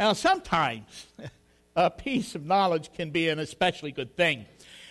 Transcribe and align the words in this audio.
Now, 0.00 0.14
sometimes 0.14 1.08
a 1.76 1.90
piece 1.90 2.34
of 2.34 2.46
knowledge 2.46 2.90
can 2.94 3.10
be 3.10 3.28
an 3.28 3.38
especially 3.38 3.92
good 3.92 4.16
thing. 4.16 4.46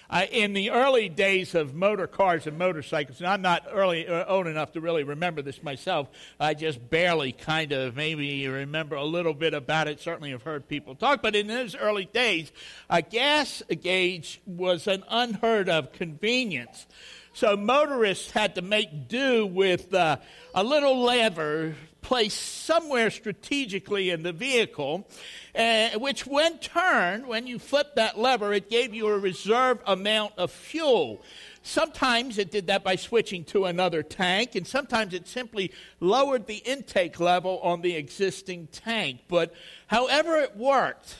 Uh, 0.07 0.27
in 0.31 0.53
the 0.53 0.69
early 0.69 1.09
days 1.09 1.55
of 1.55 1.73
motor 1.73 2.05
cars 2.05 2.45
and 2.45 2.59
motorcycles, 2.59 3.17
and 3.17 3.27
I'm 3.27 3.41
not 3.41 3.65
early, 3.71 4.07
uh, 4.07 4.25
old 4.27 4.45
enough 4.45 4.73
to 4.73 4.81
really 4.81 5.03
remember 5.03 5.41
this 5.41 5.63
myself, 5.63 6.09
I 6.39 6.53
just 6.53 6.91
barely 6.91 7.31
kind 7.31 7.71
of 7.71 7.95
maybe 7.95 8.47
remember 8.47 8.97
a 8.97 9.03
little 9.03 9.33
bit 9.33 9.55
about 9.55 9.87
it. 9.87 9.99
Certainly 9.99 10.29
have 10.29 10.43
heard 10.43 10.67
people 10.67 10.93
talk, 10.93 11.23
but 11.23 11.35
in 11.35 11.47
those 11.47 11.75
early 11.75 12.05
days, 12.05 12.51
a 12.87 13.01
gas 13.01 13.63
gauge 13.81 14.41
was 14.45 14.85
an 14.85 15.03
unheard 15.09 15.69
of 15.69 15.91
convenience. 15.91 16.85
So 17.33 17.57
motorists 17.57 18.29
had 18.29 18.53
to 18.55 18.61
make 18.61 19.07
do 19.07 19.47
with 19.47 19.91
uh, 19.91 20.17
a 20.53 20.63
little 20.63 21.01
lever 21.01 21.73
placed 22.01 22.65
somewhere 22.65 23.09
strategically 23.09 24.09
in 24.09 24.23
the 24.23 24.31
vehicle, 24.31 25.07
uh, 25.55 25.89
which 25.99 26.25
when 26.25 26.57
turned, 26.59 27.27
when 27.27 27.47
you 27.47 27.59
flipped 27.59 27.95
that 27.95 28.17
lever, 28.17 28.53
it 28.53 28.69
gave 28.69 28.93
you 28.93 29.07
a 29.07 29.17
reserve 29.17 29.79
amount 29.85 30.33
of 30.37 30.51
fuel. 30.51 31.21
Sometimes 31.61 32.37
it 32.37 32.51
did 32.51 32.67
that 32.67 32.83
by 32.83 32.95
switching 32.95 33.43
to 33.45 33.65
another 33.65 34.01
tank, 34.01 34.55
and 34.55 34.65
sometimes 34.65 35.13
it 35.13 35.27
simply 35.27 35.71
lowered 35.99 36.47
the 36.47 36.57
intake 36.57 37.19
level 37.19 37.59
on 37.59 37.81
the 37.81 37.95
existing 37.95 38.67
tank. 38.71 39.21
But 39.27 39.53
however 39.87 40.37
it 40.37 40.55
worked, 40.55 41.15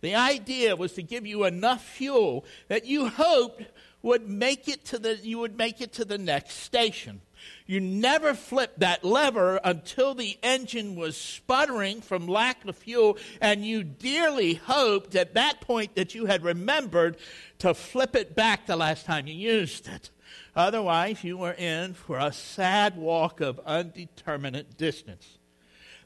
the 0.00 0.14
idea 0.14 0.76
was 0.76 0.92
to 0.92 1.02
give 1.02 1.26
you 1.26 1.44
enough 1.44 1.84
fuel 1.84 2.44
that 2.68 2.86
you 2.86 3.08
hoped 3.08 3.64
would 4.02 4.28
make 4.28 4.68
it 4.68 4.84
to 4.86 4.98
the 4.98 5.16
you 5.16 5.38
would 5.38 5.58
make 5.58 5.80
it 5.80 5.92
to 5.94 6.04
the 6.04 6.18
next 6.18 6.56
station. 6.56 7.20
You 7.66 7.80
never 7.80 8.34
flipped 8.34 8.80
that 8.80 9.04
lever 9.04 9.60
until 9.62 10.14
the 10.14 10.38
engine 10.42 10.96
was 10.96 11.16
sputtering 11.16 12.00
from 12.00 12.26
lack 12.26 12.64
of 12.64 12.76
fuel, 12.76 13.18
and 13.40 13.64
you 13.64 13.82
dearly 13.84 14.54
hoped 14.54 15.14
at 15.14 15.34
that 15.34 15.60
point 15.60 15.94
that 15.94 16.14
you 16.14 16.26
had 16.26 16.42
remembered 16.42 17.16
to 17.58 17.74
flip 17.74 18.16
it 18.16 18.34
back 18.34 18.66
the 18.66 18.76
last 18.76 19.06
time 19.06 19.26
you 19.26 19.34
used 19.34 19.88
it. 19.88 20.10
Otherwise, 20.54 21.24
you 21.24 21.38
were 21.38 21.52
in 21.52 21.94
for 21.94 22.18
a 22.18 22.32
sad 22.32 22.96
walk 22.96 23.40
of 23.40 23.60
undeterminate 23.60 24.76
distance. 24.76 25.38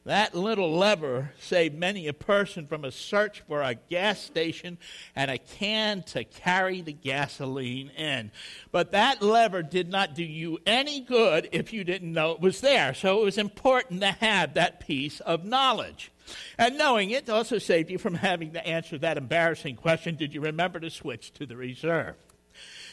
That 0.05 0.35
little 0.35 0.77
lever 0.77 1.31
saved 1.39 1.75
many 1.75 2.07
a 2.07 2.13
person 2.13 2.67
from 2.67 2.85
a 2.85 2.91
search 2.91 3.41
for 3.47 3.63
a 3.63 3.73
gas 3.73 4.21
station 4.21 4.77
and 5.15 5.31
a 5.31 5.39
can 5.39 6.03
to 6.03 6.23
carry 6.23 6.81
the 6.81 6.93
gasoline 6.93 7.89
in. 7.89 8.31
But 8.71 8.91
that 8.91 9.23
lever 9.23 9.63
did 9.63 9.89
not 9.89 10.13
do 10.13 10.23
you 10.23 10.59
any 10.63 10.99
good 10.99 11.49
if 11.51 11.73
you 11.73 11.83
didn't 11.83 12.13
know 12.13 12.33
it 12.33 12.39
was 12.39 12.61
there. 12.61 12.93
So 12.93 13.19
it 13.19 13.25
was 13.25 13.39
important 13.39 14.01
to 14.01 14.11
have 14.11 14.53
that 14.53 14.79
piece 14.79 15.21
of 15.21 15.43
knowledge. 15.43 16.11
And 16.59 16.77
knowing 16.77 17.09
it 17.09 17.27
also 17.27 17.57
saved 17.57 17.89
you 17.89 17.97
from 17.97 18.13
having 18.13 18.53
to 18.53 18.65
answer 18.65 18.99
that 18.99 19.17
embarrassing 19.17 19.75
question 19.75 20.15
Did 20.15 20.35
you 20.35 20.41
remember 20.41 20.79
to 20.79 20.91
switch 20.91 21.33
to 21.33 21.47
the 21.47 21.57
reserve? 21.57 22.15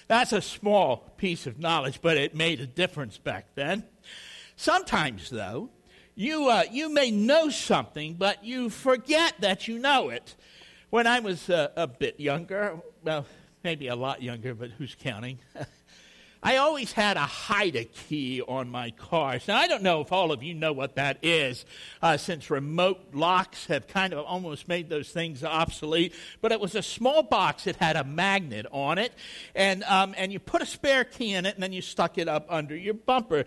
That's 0.08 0.32
a 0.32 0.40
small 0.40 1.12
piece 1.18 1.46
of 1.46 1.58
knowledge, 1.58 2.00
but 2.00 2.16
it 2.16 2.34
made 2.34 2.60
a 2.60 2.66
difference 2.66 3.18
back 3.18 3.48
then. 3.54 3.84
Sometimes, 4.56 5.28
though, 5.28 5.70
you, 6.14 6.48
uh, 6.48 6.64
you 6.70 6.88
may 6.88 7.10
know 7.10 7.48
something, 7.48 8.14
but 8.14 8.44
you 8.44 8.70
forget 8.70 9.34
that 9.40 9.68
you 9.68 9.78
know 9.78 10.10
it. 10.10 10.34
When 10.90 11.06
I 11.06 11.20
was 11.20 11.48
uh, 11.48 11.68
a 11.74 11.86
bit 11.86 12.20
younger, 12.20 12.78
well, 13.02 13.24
maybe 13.64 13.88
a 13.88 13.96
lot 13.96 14.22
younger, 14.22 14.54
but 14.54 14.70
who's 14.72 14.94
counting? 14.94 15.38
I 16.44 16.56
always 16.56 16.90
had 16.90 17.16
a 17.16 17.20
hide 17.20 17.88
key 17.92 18.42
on 18.42 18.68
my 18.68 18.90
cars. 18.90 19.46
Now, 19.46 19.58
I 19.58 19.68
don't 19.68 19.84
know 19.84 20.00
if 20.00 20.10
all 20.10 20.32
of 20.32 20.42
you 20.42 20.54
know 20.54 20.72
what 20.72 20.96
that 20.96 21.18
is, 21.22 21.64
uh, 22.02 22.16
since 22.16 22.50
remote 22.50 23.14
locks 23.14 23.66
have 23.66 23.86
kind 23.86 24.12
of 24.12 24.26
almost 24.26 24.66
made 24.66 24.88
those 24.88 25.10
things 25.10 25.44
obsolete. 25.44 26.12
But 26.40 26.50
it 26.50 26.58
was 26.58 26.74
a 26.74 26.82
small 26.82 27.22
box 27.22 27.64
that 27.64 27.76
had 27.76 27.94
a 27.94 28.02
magnet 28.02 28.66
on 28.72 28.98
it, 28.98 29.12
and, 29.54 29.84
um, 29.84 30.14
and 30.18 30.32
you 30.32 30.40
put 30.40 30.62
a 30.62 30.66
spare 30.66 31.04
key 31.04 31.32
in 31.32 31.46
it, 31.46 31.54
and 31.54 31.62
then 31.62 31.72
you 31.72 31.80
stuck 31.80 32.18
it 32.18 32.26
up 32.26 32.46
under 32.48 32.76
your 32.76 32.94
bumper. 32.94 33.44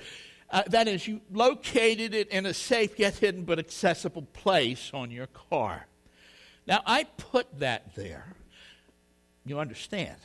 Uh, 0.50 0.64
that 0.68 0.88
is, 0.88 1.08
you 1.08 1.22
located 1.32 2.14
it 2.14 2.30
in 2.30 2.46
a 2.46 2.54
safe 2.54 3.00
yet 3.00 3.16
hidden 3.16 3.44
but 3.44 3.60
accessible 3.60 4.22
place 4.34 4.92
on 4.94 5.12
your 5.12 5.28
car. 5.28 5.88
Now, 6.68 6.82
I 6.86 7.04
put 7.04 7.60
that 7.60 7.96
there. 7.96 8.36
You 9.46 9.60
understand. 9.60 10.18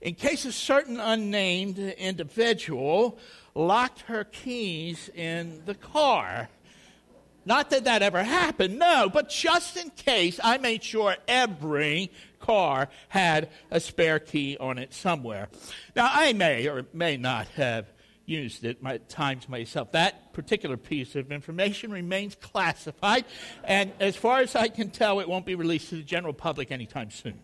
In 0.00 0.14
case 0.14 0.44
a 0.44 0.52
certain 0.52 1.00
unnamed 1.00 1.78
individual 1.78 3.18
locked 3.54 4.02
her 4.02 4.24
keys 4.24 5.08
in 5.14 5.62
the 5.64 5.74
car. 5.74 6.48
Not 7.46 7.70
that 7.70 7.84
that 7.84 8.02
ever 8.02 8.22
happened, 8.22 8.78
no, 8.78 9.10
but 9.12 9.28
just 9.28 9.76
in 9.76 9.90
case, 9.90 10.40
I 10.42 10.58
made 10.58 10.82
sure 10.82 11.16
every 11.28 12.10
car 12.40 12.88
had 13.08 13.50
a 13.70 13.80
spare 13.80 14.18
key 14.18 14.56
on 14.58 14.78
it 14.78 14.94
somewhere. 14.94 15.48
Now, 15.94 16.08
I 16.10 16.32
may 16.32 16.68
or 16.68 16.86
may 16.92 17.16
not 17.16 17.48
have 17.48 17.86
used 18.26 18.64
it 18.64 18.82
my, 18.82 18.98
times 18.98 19.48
myself. 19.48 19.92
That 19.92 20.32
particular 20.32 20.76
piece 20.76 21.14
of 21.14 21.30
information 21.30 21.90
remains 21.90 22.34
classified, 22.34 23.24
and 23.64 23.92
as 24.00 24.16
far 24.16 24.40
as 24.40 24.56
I 24.56 24.68
can 24.68 24.90
tell, 24.90 25.20
it 25.20 25.28
won't 25.28 25.46
be 25.46 25.54
released 25.54 25.90
to 25.90 25.96
the 25.96 26.02
general 26.02 26.32
public 26.32 26.70
anytime 26.70 27.10
soon. 27.10 27.40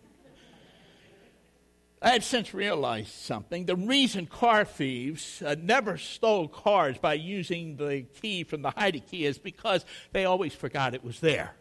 I 2.03 2.13
have 2.13 2.23
since 2.23 2.51
realized 2.51 3.09
something. 3.09 3.67
The 3.67 3.75
reason 3.75 4.25
car 4.25 4.65
thieves 4.65 5.43
uh, 5.45 5.55
never 5.61 5.99
stole 5.99 6.47
cars 6.47 6.97
by 6.97 7.13
using 7.13 7.75
the 7.75 8.07
key 8.19 8.43
from 8.43 8.63
the 8.63 8.71
hidey 8.71 9.05
key 9.07 9.25
is 9.25 9.37
because 9.37 9.85
they 10.11 10.25
always 10.25 10.55
forgot 10.55 10.95
it 10.95 11.03
was 11.03 11.19
there. 11.19 11.53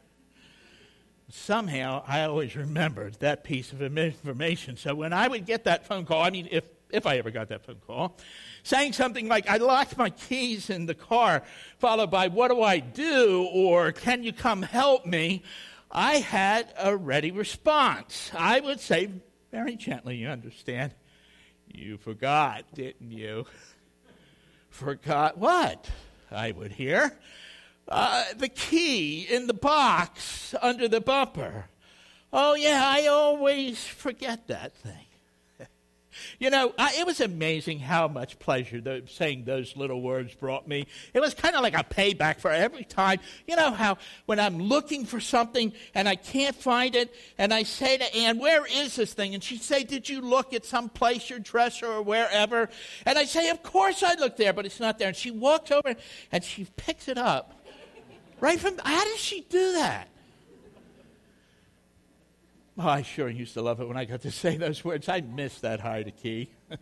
Somehow, 1.28 2.02
I 2.08 2.22
always 2.22 2.56
remembered 2.56 3.16
that 3.20 3.44
piece 3.44 3.72
of 3.72 3.82
information. 3.82 4.78
So 4.78 4.94
when 4.94 5.12
I 5.12 5.28
would 5.28 5.44
get 5.44 5.64
that 5.64 5.86
phone 5.86 6.06
call, 6.06 6.22
I 6.22 6.30
mean, 6.30 6.48
if, 6.50 6.64
if 6.92 7.06
I 7.06 7.16
ever 7.18 7.30
got 7.30 7.48
that 7.48 7.64
phone 7.64 7.80
call, 7.86 8.16
saying 8.62 8.92
something 8.92 9.28
like, 9.28 9.48
I 9.48 9.56
locked 9.56 9.96
my 9.96 10.10
keys 10.10 10.70
in 10.70 10.86
the 10.86 10.94
car, 10.94 11.42
followed 11.78 12.10
by, 12.10 12.28
What 12.28 12.48
do 12.48 12.62
I 12.62 12.78
do? 12.78 13.48
or 13.52 13.92
Can 13.92 14.22
you 14.22 14.32
come 14.32 14.62
help 14.62 15.06
me? 15.06 15.42
I 15.90 16.16
had 16.16 16.72
a 16.78 16.96
ready 16.96 17.30
response. 17.30 18.30
I 18.34 18.60
would 18.60 18.80
say, 18.80 19.10
very 19.50 19.76
gently, 19.76 20.16
you 20.16 20.28
understand, 20.28 20.94
You 21.66 21.98
forgot, 21.98 22.64
didn't 22.74 23.10
you? 23.10 23.46
forgot 24.70 25.38
what? 25.38 25.90
I 26.30 26.52
would 26.52 26.72
hear. 26.72 27.18
Uh, 27.88 28.24
the 28.36 28.48
key 28.48 29.26
in 29.28 29.48
the 29.48 29.54
box 29.54 30.54
under 30.62 30.86
the 30.86 31.00
bumper. 31.00 31.66
Oh, 32.32 32.54
yeah, 32.54 32.80
I 32.84 33.06
always 33.08 33.84
forget 33.84 34.46
that 34.46 34.76
thing. 34.76 35.06
You 36.38 36.50
know, 36.50 36.74
I, 36.78 36.94
it 36.98 37.06
was 37.06 37.20
amazing 37.20 37.80
how 37.80 38.08
much 38.08 38.38
pleasure 38.38 38.80
the, 38.80 39.04
saying 39.06 39.44
those 39.44 39.76
little 39.76 40.02
words 40.02 40.34
brought 40.34 40.66
me. 40.66 40.86
It 41.14 41.20
was 41.20 41.34
kind 41.34 41.54
of 41.54 41.62
like 41.62 41.74
a 41.74 41.84
payback 41.84 42.40
for 42.40 42.50
every 42.50 42.84
time. 42.84 43.20
You 43.46 43.56
know 43.56 43.70
how 43.70 43.98
when 44.26 44.40
I'm 44.40 44.58
looking 44.58 45.04
for 45.04 45.20
something 45.20 45.72
and 45.94 46.08
I 46.08 46.16
can't 46.16 46.56
find 46.56 46.94
it, 46.96 47.14
and 47.38 47.52
I 47.52 47.62
say 47.62 47.98
to 47.98 48.16
Anne, 48.16 48.38
Where 48.38 48.64
is 48.66 48.96
this 48.96 49.14
thing? 49.14 49.34
And 49.34 49.42
she'd 49.42 49.62
say, 49.62 49.84
Did 49.84 50.08
you 50.08 50.20
look 50.20 50.54
at 50.54 50.64
some 50.64 50.88
place, 50.88 51.30
your 51.30 51.38
dresser, 51.38 51.86
or 51.86 52.02
wherever? 52.02 52.68
And 53.06 53.18
I 53.18 53.24
say, 53.24 53.50
Of 53.50 53.62
course 53.62 54.02
I 54.02 54.14
looked 54.14 54.36
there, 54.36 54.52
but 54.52 54.66
it's 54.66 54.80
not 54.80 54.98
there. 54.98 55.08
And 55.08 55.16
she 55.16 55.30
walks 55.30 55.70
over 55.70 55.94
and 56.32 56.44
she 56.44 56.66
picks 56.76 57.08
it 57.08 57.18
up. 57.18 57.54
Right 58.40 58.58
from, 58.58 58.78
how 58.78 59.04
does 59.04 59.18
she 59.20 59.42
do 59.42 59.72
that? 59.74 60.08
Oh, 62.82 62.88
I 62.88 63.02
sure 63.02 63.28
used 63.28 63.52
to 63.54 63.60
love 63.60 63.82
it 63.82 63.88
when 63.88 63.98
I 63.98 64.06
got 64.06 64.22
to 64.22 64.30
say 64.30 64.56
those 64.56 64.82
words. 64.82 65.06
I 65.06 65.20
miss 65.20 65.60
that 65.60 65.80
hide 65.80 66.10
key. 66.22 66.48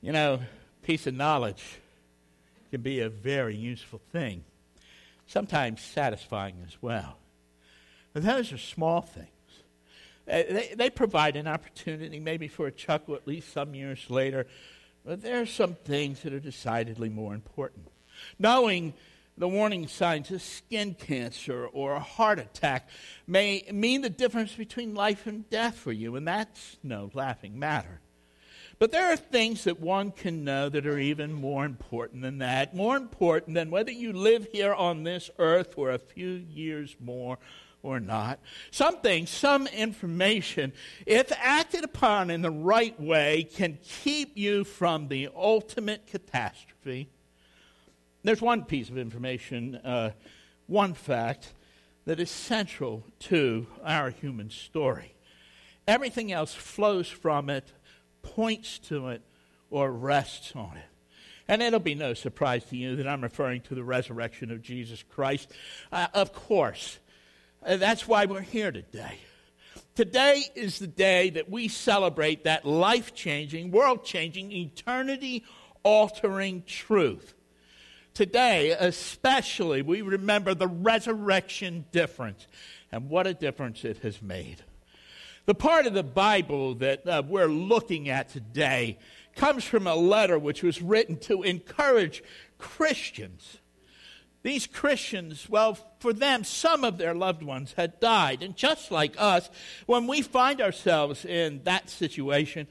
you 0.00 0.12
know, 0.12 0.38
piece 0.82 1.08
of 1.08 1.14
knowledge 1.14 1.80
can 2.70 2.82
be 2.82 3.00
a 3.00 3.08
very 3.08 3.56
useful 3.56 4.00
thing, 4.12 4.44
sometimes 5.26 5.80
satisfying 5.80 6.54
as 6.64 6.80
well. 6.80 7.16
But 8.12 8.22
those 8.22 8.52
are 8.52 8.58
small 8.58 9.00
things. 9.00 9.26
Uh, 10.30 10.44
they, 10.48 10.74
they 10.76 10.88
provide 10.88 11.34
an 11.34 11.48
opportunity, 11.48 12.20
maybe 12.20 12.46
for 12.46 12.68
a 12.68 12.72
chuckle 12.72 13.16
at 13.16 13.26
least 13.26 13.52
some 13.52 13.74
years 13.74 14.08
later, 14.08 14.46
but 15.04 15.20
there 15.20 15.40
are 15.40 15.46
some 15.46 15.74
things 15.74 16.22
that 16.22 16.32
are 16.32 16.38
decidedly 16.38 17.08
more 17.08 17.34
important. 17.34 17.88
Knowing 18.38 18.94
the 19.40 19.48
warning 19.48 19.88
signs 19.88 20.30
of 20.30 20.42
skin 20.42 20.94
cancer 20.94 21.66
or 21.66 21.94
a 21.94 22.00
heart 22.00 22.38
attack 22.38 22.90
may 23.26 23.66
mean 23.72 24.02
the 24.02 24.10
difference 24.10 24.54
between 24.54 24.94
life 24.94 25.26
and 25.26 25.48
death 25.48 25.76
for 25.76 25.92
you, 25.92 26.14
and 26.14 26.28
that's 26.28 26.76
no 26.82 27.10
laughing 27.14 27.58
matter. 27.58 28.00
But 28.78 28.92
there 28.92 29.10
are 29.10 29.16
things 29.16 29.64
that 29.64 29.80
one 29.80 30.10
can 30.10 30.44
know 30.44 30.68
that 30.68 30.86
are 30.86 30.98
even 30.98 31.32
more 31.32 31.64
important 31.64 32.20
than 32.20 32.38
that, 32.38 32.76
more 32.76 32.98
important 32.98 33.54
than 33.54 33.70
whether 33.70 33.90
you 33.90 34.12
live 34.12 34.46
here 34.52 34.74
on 34.74 35.04
this 35.04 35.30
earth 35.38 35.72
for 35.72 35.90
a 35.90 35.98
few 35.98 36.28
years 36.28 36.94
more 37.00 37.38
or 37.82 37.98
not. 37.98 38.40
Some 38.70 38.98
things, 38.98 39.30
some 39.30 39.66
information, 39.68 40.74
if 41.06 41.32
acted 41.34 41.84
upon 41.84 42.28
in 42.28 42.42
the 42.42 42.50
right 42.50 42.98
way, 43.00 43.44
can 43.44 43.78
keep 43.82 44.36
you 44.36 44.64
from 44.64 45.08
the 45.08 45.30
ultimate 45.34 46.06
catastrophe 46.06 47.08
there's 48.22 48.42
one 48.42 48.64
piece 48.64 48.90
of 48.90 48.98
information 48.98 49.76
uh, 49.76 50.10
one 50.66 50.94
fact 50.94 51.52
that 52.04 52.20
is 52.20 52.30
central 52.30 53.04
to 53.18 53.66
our 53.84 54.10
human 54.10 54.50
story. 54.50 55.14
Everything 55.86 56.30
else 56.30 56.54
flows 56.54 57.08
from 57.08 57.50
it, 57.50 57.72
points 58.22 58.78
to 58.78 59.08
it, 59.08 59.22
or 59.70 59.90
rests 59.90 60.52
on 60.54 60.76
it. 60.76 60.84
And 61.48 61.60
it'll 61.60 61.80
be 61.80 61.96
no 61.96 62.14
surprise 62.14 62.64
to 62.66 62.76
you 62.76 62.94
that 62.96 63.08
I'm 63.08 63.22
referring 63.22 63.62
to 63.62 63.74
the 63.74 63.82
resurrection 63.82 64.52
of 64.52 64.62
Jesus 64.62 65.02
Christ. 65.02 65.52
Uh, 65.90 66.06
of 66.14 66.32
course, 66.32 67.00
uh, 67.66 67.76
that's 67.76 68.06
why 68.06 68.26
we're 68.26 68.40
here 68.40 68.70
today. 68.70 69.18
Today 69.96 70.44
is 70.54 70.78
the 70.78 70.86
day 70.86 71.30
that 71.30 71.50
we 71.50 71.66
celebrate 71.66 72.44
that 72.44 72.64
life 72.64 73.12
changing, 73.14 73.72
world 73.72 74.04
changing, 74.04 74.52
eternity 74.52 75.44
altering 75.82 76.62
truth. 76.64 77.34
Today, 78.14 78.70
especially, 78.70 79.82
we 79.82 80.02
remember 80.02 80.54
the 80.54 80.66
resurrection 80.66 81.84
difference 81.92 82.46
and 82.90 83.08
what 83.08 83.26
a 83.26 83.34
difference 83.34 83.84
it 83.84 83.98
has 83.98 84.20
made. 84.20 84.62
The 85.46 85.54
part 85.54 85.86
of 85.86 85.94
the 85.94 86.02
Bible 86.02 86.74
that 86.76 87.06
uh, 87.06 87.22
we're 87.26 87.46
looking 87.46 88.08
at 88.08 88.28
today 88.28 88.98
comes 89.36 89.64
from 89.64 89.86
a 89.86 89.94
letter 89.94 90.38
which 90.38 90.62
was 90.62 90.82
written 90.82 91.16
to 91.18 91.42
encourage 91.42 92.22
Christians. 92.58 93.58
These 94.42 94.66
Christians, 94.66 95.48
well, 95.48 95.78
for 95.98 96.12
them, 96.12 96.44
some 96.44 96.82
of 96.84 96.98
their 96.98 97.14
loved 97.14 97.42
ones 97.42 97.74
had 97.76 98.00
died. 98.00 98.42
And 98.42 98.56
just 98.56 98.90
like 98.90 99.14
us, 99.18 99.50
when 99.86 100.06
we 100.06 100.22
find 100.22 100.60
ourselves 100.60 101.24
in 101.24 101.62
that 101.64 101.90
situation, 101.90 102.66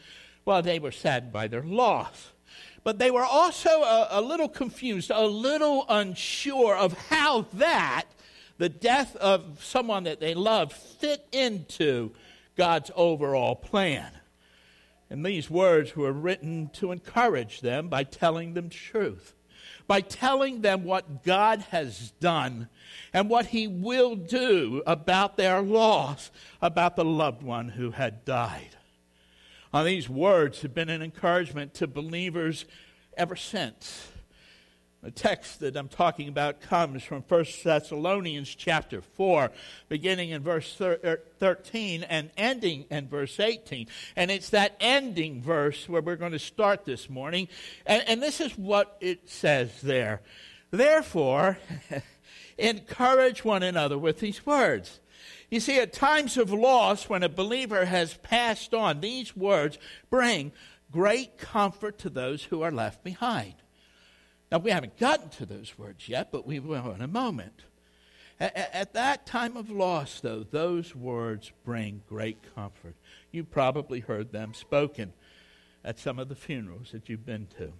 well, 0.45 0.61
they 0.61 0.79
were 0.79 0.91
saddened 0.91 1.31
by 1.31 1.47
their 1.47 1.63
loss 1.63 2.31
but 2.83 2.99
they 2.99 3.11
were 3.11 3.25
also 3.25 3.69
a, 3.69 4.07
a 4.11 4.21
little 4.21 4.49
confused, 4.49 5.11
a 5.13 5.25
little 5.25 5.85
unsure 5.89 6.75
of 6.75 6.93
how 7.09 7.45
that, 7.53 8.05
the 8.57 8.69
death 8.69 9.15
of 9.17 9.63
someone 9.63 10.03
that 10.03 10.19
they 10.19 10.33
loved, 10.33 10.73
fit 10.73 11.25
into 11.31 12.11
God's 12.55 12.91
overall 12.95 13.55
plan. 13.55 14.11
And 15.09 15.25
these 15.25 15.49
words 15.49 15.95
were 15.95 16.11
written 16.11 16.69
to 16.73 16.91
encourage 16.91 17.61
them 17.61 17.87
by 17.87 18.03
telling 18.03 18.53
them 18.53 18.69
truth, 18.69 19.33
by 19.87 20.01
telling 20.01 20.61
them 20.61 20.83
what 20.83 21.23
God 21.23 21.61
has 21.71 22.11
done 22.19 22.69
and 23.11 23.29
what 23.29 23.47
He 23.47 23.67
will 23.67 24.15
do 24.15 24.83
about 24.85 25.35
their 25.35 25.61
loss, 25.61 26.29
about 26.61 26.95
the 26.95 27.05
loved 27.05 27.41
one 27.41 27.69
who 27.69 27.91
had 27.91 28.23
died. 28.23 28.75
Uh, 29.71 29.83
these 29.83 30.09
words 30.09 30.63
have 30.63 30.73
been 30.73 30.89
an 30.89 31.03
encouragement 31.03 31.75
to 31.75 31.85
believers 31.85 32.65
ever 33.15 33.35
since. 33.35 34.07
The 35.03 35.11
text 35.11 35.59
that 35.61 35.77
I'm 35.77 35.87
talking 35.87 36.27
about 36.27 36.59
comes 36.59 37.03
from 37.03 37.21
1 37.21 37.45
Thessalonians 37.63 38.53
chapter 38.53 39.01
4, 39.01 39.51
beginning 39.87 40.31
in 40.31 40.41
verse 40.41 40.75
er, 40.81 41.21
13 41.37 42.03
and 42.03 42.31
ending 42.35 42.85
in 42.89 43.07
verse 43.07 43.39
18. 43.39 43.87
And 44.15 44.31
it's 44.31 44.49
that 44.49 44.75
ending 44.81 45.41
verse 45.41 45.87
where 45.87 46.01
we're 46.01 46.17
going 46.17 46.33
to 46.33 46.39
start 46.39 46.83
this 46.83 47.09
morning. 47.09 47.47
And, 47.85 48.03
and 48.07 48.23
this 48.23 48.41
is 48.41 48.57
what 48.57 48.97
it 48.99 49.29
says 49.29 49.81
there. 49.81 50.21
Therefore, 50.71 51.59
encourage 52.57 53.45
one 53.45 53.63
another 53.63 53.97
with 53.97 54.19
these 54.19 54.45
words. 54.45 54.99
You 55.49 55.59
see, 55.59 55.79
at 55.79 55.93
times 55.93 56.37
of 56.37 56.53
loss, 56.53 57.09
when 57.09 57.23
a 57.23 57.29
believer 57.29 57.85
has 57.85 58.13
passed 58.15 58.73
on, 58.73 59.01
these 59.01 59.35
words 59.35 59.77
bring 60.09 60.51
great 60.91 61.37
comfort 61.37 61.97
to 61.99 62.09
those 62.09 62.43
who 62.43 62.61
are 62.61 62.71
left 62.71 63.03
behind. 63.03 63.55
Now, 64.51 64.59
we 64.59 64.71
haven't 64.71 64.97
gotten 64.97 65.29
to 65.29 65.45
those 65.45 65.77
words 65.77 66.07
yet, 66.09 66.31
but 66.31 66.45
we 66.45 66.59
will 66.59 66.91
in 66.91 67.01
a 67.01 67.07
moment. 67.07 67.63
At, 68.39 68.55
at 68.73 68.93
that 68.93 69.25
time 69.25 69.57
of 69.57 69.69
loss, 69.69 70.19
though, 70.21 70.43
those 70.43 70.95
words 70.95 71.51
bring 71.63 72.01
great 72.07 72.37
comfort. 72.55 72.95
You 73.31 73.43
probably 73.43 73.99
heard 73.99 74.31
them 74.31 74.53
spoken 74.53 75.13
at 75.83 75.99
some 75.99 76.19
of 76.19 76.29
the 76.29 76.35
funerals 76.35 76.91
that 76.91 77.09
you've 77.09 77.25
been 77.25 77.47
to. 77.57 77.73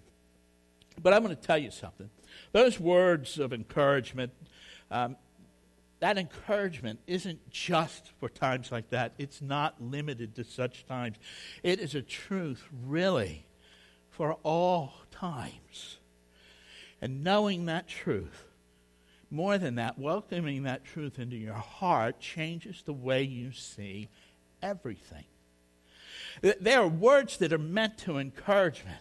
But 1.02 1.14
I'm 1.14 1.24
going 1.24 1.36
to 1.36 1.42
tell 1.42 1.58
you 1.58 1.72
something. 1.72 2.10
Those 2.52 2.80
words 2.80 3.40
of 3.40 3.54
encouragement, 3.54 4.34
um, 4.92 5.16
that 6.00 6.18
encouragement 6.18 7.00
isn't 7.08 7.50
just 7.50 8.12
for 8.20 8.30
times 8.30 8.72
like 8.72 8.90
that. 8.90 9.14
It's 9.18 9.42
not 9.42 9.82
limited 9.82 10.36
to 10.36 10.44
such 10.44 10.86
times. 10.86 11.18
It 11.62 11.80
is 11.80 11.94
a 11.94 12.02
truth, 12.02 12.64
really, 12.86 13.46
for 14.10 14.34
all 14.44 14.94
times. 15.12 15.98
And 17.02 17.24
knowing 17.24 17.66
that 17.66 17.88
truth, 17.88 18.46
more 19.30 19.58
than 19.58 19.76
that, 19.76 20.00
welcoming 20.00 20.64
that 20.64 20.86
truth 20.86 21.20
into 21.20 21.36
your 21.36 21.54
heart 21.54 22.20
changes 22.20 22.82
the 22.84 22.94
way 22.94 23.24
you 23.24 23.52
see 23.52 24.10
everything. 24.62 25.26
There 26.42 26.80
are 26.80 26.88
words 26.88 27.38
that 27.38 27.54
are 27.54 27.58
meant 27.58 27.98
to 28.00 28.18
encouragement. 28.18 29.00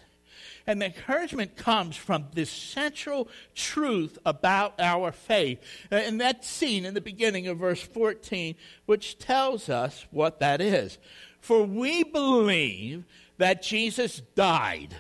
And 0.69 0.83
the 0.83 0.87
encouragement 0.87 1.57
comes 1.57 1.97
from 1.97 2.27
this 2.35 2.51
central 2.51 3.29
truth 3.55 4.19
about 4.27 4.79
our 4.79 5.13
faith. 5.13 5.61
Uh, 5.91 5.95
and 5.95 6.21
that's 6.21 6.47
seen 6.47 6.85
in 6.85 6.93
the 6.93 7.01
beginning 7.01 7.49
of 7.49 7.57
verse 7.57 7.81
14, 7.81 8.55
which 8.85 9.19
tells 9.19 9.71
us 9.71 10.05
what 10.11 10.41
that 10.41 10.61
is. 10.61 10.99
For 11.41 11.63
we 11.63 12.05
believe 12.05 13.05
that 13.39 13.63
Jesus 13.63 14.21
died 14.35 14.95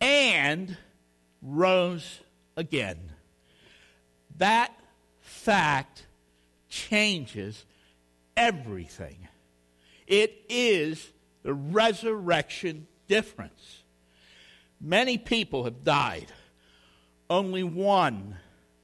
and 0.00 0.76
rose 1.42 2.20
again. 2.56 3.10
That 4.36 4.72
fact 5.20 6.06
changes 6.68 7.64
everything. 8.36 9.26
It 10.06 10.44
is 10.48 11.10
the 11.42 11.54
resurrection 11.54 12.86
difference. 13.08 13.79
Many 14.80 15.18
people 15.18 15.64
have 15.64 15.84
died. 15.84 16.26
Only 17.28 17.62
one 17.62 18.36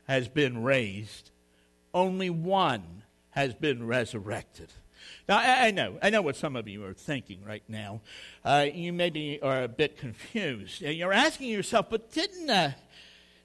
has 0.07 0.29
been 0.29 0.63
raised. 0.63 1.31
Only 1.95 2.31
one 2.31 3.03
has 3.31 3.55
been 3.55 3.87
resurrected. 3.87 4.73
Now, 5.29 5.39
I, 5.39 5.67
I 5.67 5.71
know, 5.71 5.99
I 6.03 6.11
know 6.11 6.23
what 6.23 6.37
some 6.37 6.57
of 6.57 6.69
you 6.69 6.85
are 6.85 6.93
thinking 6.93 7.43
right 7.45 7.63
now. 7.69 8.01
Uh, 8.45 8.67
you 8.73 8.93
maybe 8.93 9.41
are 9.43 9.63
a 9.63 9.69
bit 9.69 9.97
confused. 9.97 10.81
You're 10.83 11.13
asking 11.13 11.49
yourself, 11.49 11.87
but 11.91 12.13
didn't, 12.13 12.51
uh, 12.51 12.73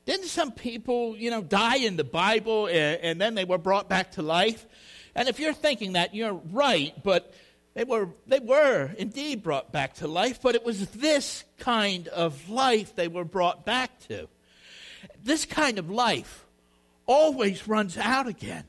didn't 0.06 0.28
some 0.28 0.52
people, 0.52 1.16
you 1.16 1.32
know, 1.32 1.42
die 1.42 1.78
in 1.78 1.96
the 1.96 2.04
Bible 2.04 2.68
and, 2.68 3.00
and 3.02 3.22
then 3.22 3.36
they 3.36 3.46
were 3.46 3.58
brought 3.58 3.90
back 3.90 4.12
to 4.14 4.22
life? 4.22 4.66
And 5.16 5.28
if 5.28 5.40
you're 5.40 5.54
thinking 5.54 5.94
that, 5.94 6.16
you're 6.16 6.34
right, 6.34 6.94
but 7.04 7.34
they 7.74 7.84
were, 7.84 8.10
they 8.28 8.40
were 8.40 8.92
indeed 8.98 9.44
brought 9.44 9.72
back 9.72 9.96
to 9.96 10.08
life, 10.08 10.42
but 10.42 10.56
it 10.56 10.66
was 10.66 10.88
this 10.90 11.44
kind 11.58 12.08
of 12.10 12.50
life 12.50 12.96
they 12.96 13.08
were 13.08 13.24
brought 13.24 13.66
back 13.66 13.98
to. 14.08 14.28
This 15.24 15.46
kind 15.46 15.80
of 15.80 15.90
life 15.90 16.46
always 17.06 17.68
runs 17.68 17.98
out 17.98 18.28
again. 18.28 18.66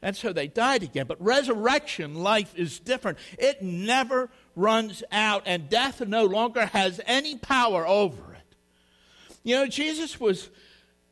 And 0.00 0.16
so 0.16 0.32
they 0.32 0.48
died 0.48 0.82
again. 0.82 1.06
But 1.06 1.22
resurrection 1.22 2.14
life 2.14 2.54
is 2.56 2.78
different. 2.78 3.18
It 3.38 3.62
never 3.62 4.30
runs 4.54 5.02
out, 5.10 5.44
and 5.46 5.68
death 5.70 6.06
no 6.06 6.24
longer 6.26 6.66
has 6.66 7.00
any 7.06 7.36
power 7.36 7.86
over 7.86 8.34
it. 8.34 8.56
You 9.42 9.56
know, 9.56 9.66
Jesus 9.66 10.20
was 10.20 10.50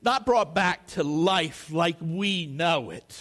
not 0.02 0.26
brought 0.26 0.54
back 0.54 0.87
to 0.88 1.02
life 1.02 1.71
like 1.73 1.97
we 2.00 2.47
know 2.47 2.90
it. 2.90 3.19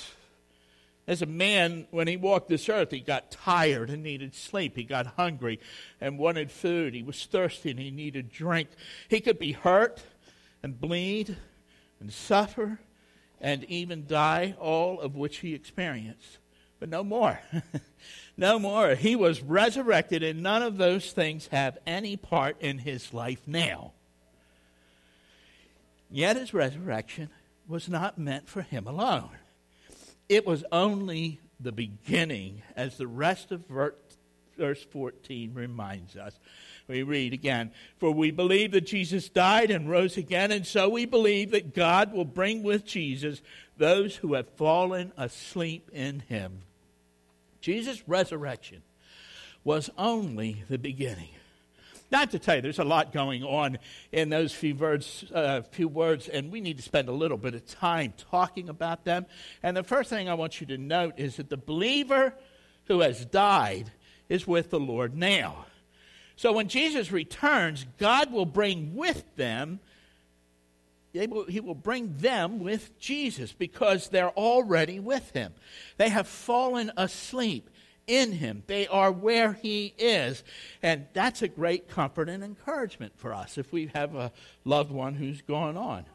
As 1.08 1.22
a 1.22 1.26
man, 1.26 1.88
when 1.92 2.08
he 2.08 2.16
walked 2.16 2.48
this 2.48 2.70
earth, 2.70 2.92
he 2.92 3.00
got 3.00 3.32
tired 3.32 3.90
and 3.90 4.04
needed 4.04 4.36
sleep. 4.36 4.76
He 4.76 4.84
got 4.84 5.08
hungry 5.08 5.60
and 6.00 6.20
wanted 6.20 6.52
food. 6.52 6.94
He 6.94 7.04
was 7.04 7.26
thirsty 7.26 7.72
and 7.72 7.80
he 7.80 7.92
needed 7.92 8.32
drink. 8.32 8.70
He 9.10 9.20
could 9.20 9.40
be 9.40 9.52
hurt 9.52 10.04
and 10.62 10.80
bleed 10.80 11.38
and 12.00 12.14
suffer 12.14 12.80
and 13.42 13.64
even 13.66 14.06
die, 14.06 14.56
all 14.60 15.00
of 15.00 15.16
which 15.16 15.38
he 15.38 15.56
experienced. 15.56 16.38
But 16.80 16.90
no 16.90 17.04
more. 17.04 17.40
no 18.38 18.60
more. 18.60 18.96
He 18.96 19.16
was 19.16 19.42
resurrected, 19.42 20.24
and 20.24 20.42
none 20.42 20.62
of 20.62 20.78
those 20.78 21.12
things 21.12 21.48
have 21.48 21.78
any 21.86 22.18
part 22.18 22.62
in 22.62 22.80
his 22.80 23.14
life 23.14 23.42
now. 23.48 23.94
Yet 26.10 26.36
his 26.36 26.54
resurrection 26.54 27.30
was 27.68 27.88
not 27.88 28.18
meant 28.18 28.48
for 28.48 28.62
him 28.62 28.88
alone. 28.88 29.30
It 30.32 30.48
was 30.48 30.64
only 30.72 31.42
the 31.60 31.74
beginning, 31.74 32.62
as 32.78 32.96
the 32.96 33.06
rest 33.06 33.52
of 33.52 33.66
verse 33.66 34.84
14 34.92 35.54
reminds 35.54 36.16
us. 36.16 36.40
We 36.88 37.04
read 37.04 37.34
again, 37.34 37.72
For 37.98 38.14
we 38.14 38.32
believe 38.32 38.72
that 38.72 38.86
Jesus 38.86 39.28
died 39.28 39.72
and 39.72 39.90
rose 39.90 40.16
again, 40.16 40.54
and 40.54 40.66
so 40.66 40.88
we 40.88 41.06
believe 41.06 41.52
that 41.52 41.76
God 41.76 42.14
will 42.14 42.24
bring 42.24 42.64
with 42.64 42.86
Jesus 42.86 43.42
those 43.76 44.16
who 44.16 44.36
have 44.36 44.48
fallen 44.56 45.12
asleep 45.18 45.90
in 45.92 46.22
him. 46.22 46.62
Jesus' 47.60 48.08
resurrection 48.08 48.84
was 49.66 49.90
only 49.98 50.64
the 50.70 50.78
beginning. 50.78 51.32
Not 52.12 52.32
to 52.32 52.40
tell 52.40 52.58
you, 52.58 52.62
there's 52.62 52.80
a 52.80 52.84
lot 52.84 53.14
going 53.14 53.44
on 53.44 53.80
in 54.12 54.30
those 54.30 54.54
few 54.54 54.76
words, 54.76 55.24
uh, 55.34 55.62
few 55.62 55.88
words, 55.88 56.28
and 56.28 56.52
we 56.52 56.60
need 56.60 56.76
to 56.78 56.84
spend 56.84 57.08
a 57.08 57.14
little 57.14 57.38
bit 57.38 57.56
of 57.56 57.66
time 57.66 58.14
talking 58.30 58.68
about 58.68 59.06
them. 59.06 59.26
And 59.64 59.78
the 59.78 59.84
first 59.84 60.10
thing 60.10 60.28
I 60.28 60.34
want 60.34 60.60
you 60.60 60.68
to 60.68 60.78
note 60.78 61.14
is 61.18 61.38
that 61.38 61.50
the 61.50 61.58
believer 61.58 62.34
who 62.86 63.00
has 63.00 63.26
died 63.26 63.92
is 64.28 64.46
with 64.46 64.72
the 64.72 64.80
Lord 64.80 65.16
now. 65.16 65.66
So 66.36 66.52
when 66.52 66.68
Jesus 66.68 67.12
returns, 67.12 67.86
God 67.98 68.32
will 68.32 68.46
bring 68.46 68.96
with 68.96 69.24
them, 69.38 69.80
will, 71.14 71.46
he 71.46 71.62
will 71.62 71.76
bring 71.76 72.18
them 72.18 72.60
with 72.60 72.98
Jesus 73.00 73.54
because 73.54 74.10
they're 74.10 74.32
already 74.32 75.00
with 75.00 75.32
him. 75.32 75.54
They 75.96 76.10
have 76.10 76.28
fallen 76.28 76.92
asleep 76.98 77.70
in 78.08 78.34
him. 78.34 78.64
They 78.68 78.88
are 78.88 79.12
where 79.12 79.54
he 79.54 79.94
is. 79.98 80.44
And 80.82 81.08
that's 81.14 81.42
a 81.42 81.48
great 81.48 81.90
comfort 81.90 82.30
and 82.30 82.44
encouragement 82.44 83.14
for 83.18 83.34
us 83.34 83.58
if 83.58 83.72
we 83.72 83.92
have 83.94 84.16
a 84.16 84.32
loved 84.66 84.92
one 84.92 85.16
who's 85.16 85.42
gone 85.42 85.78
on. 85.78 86.06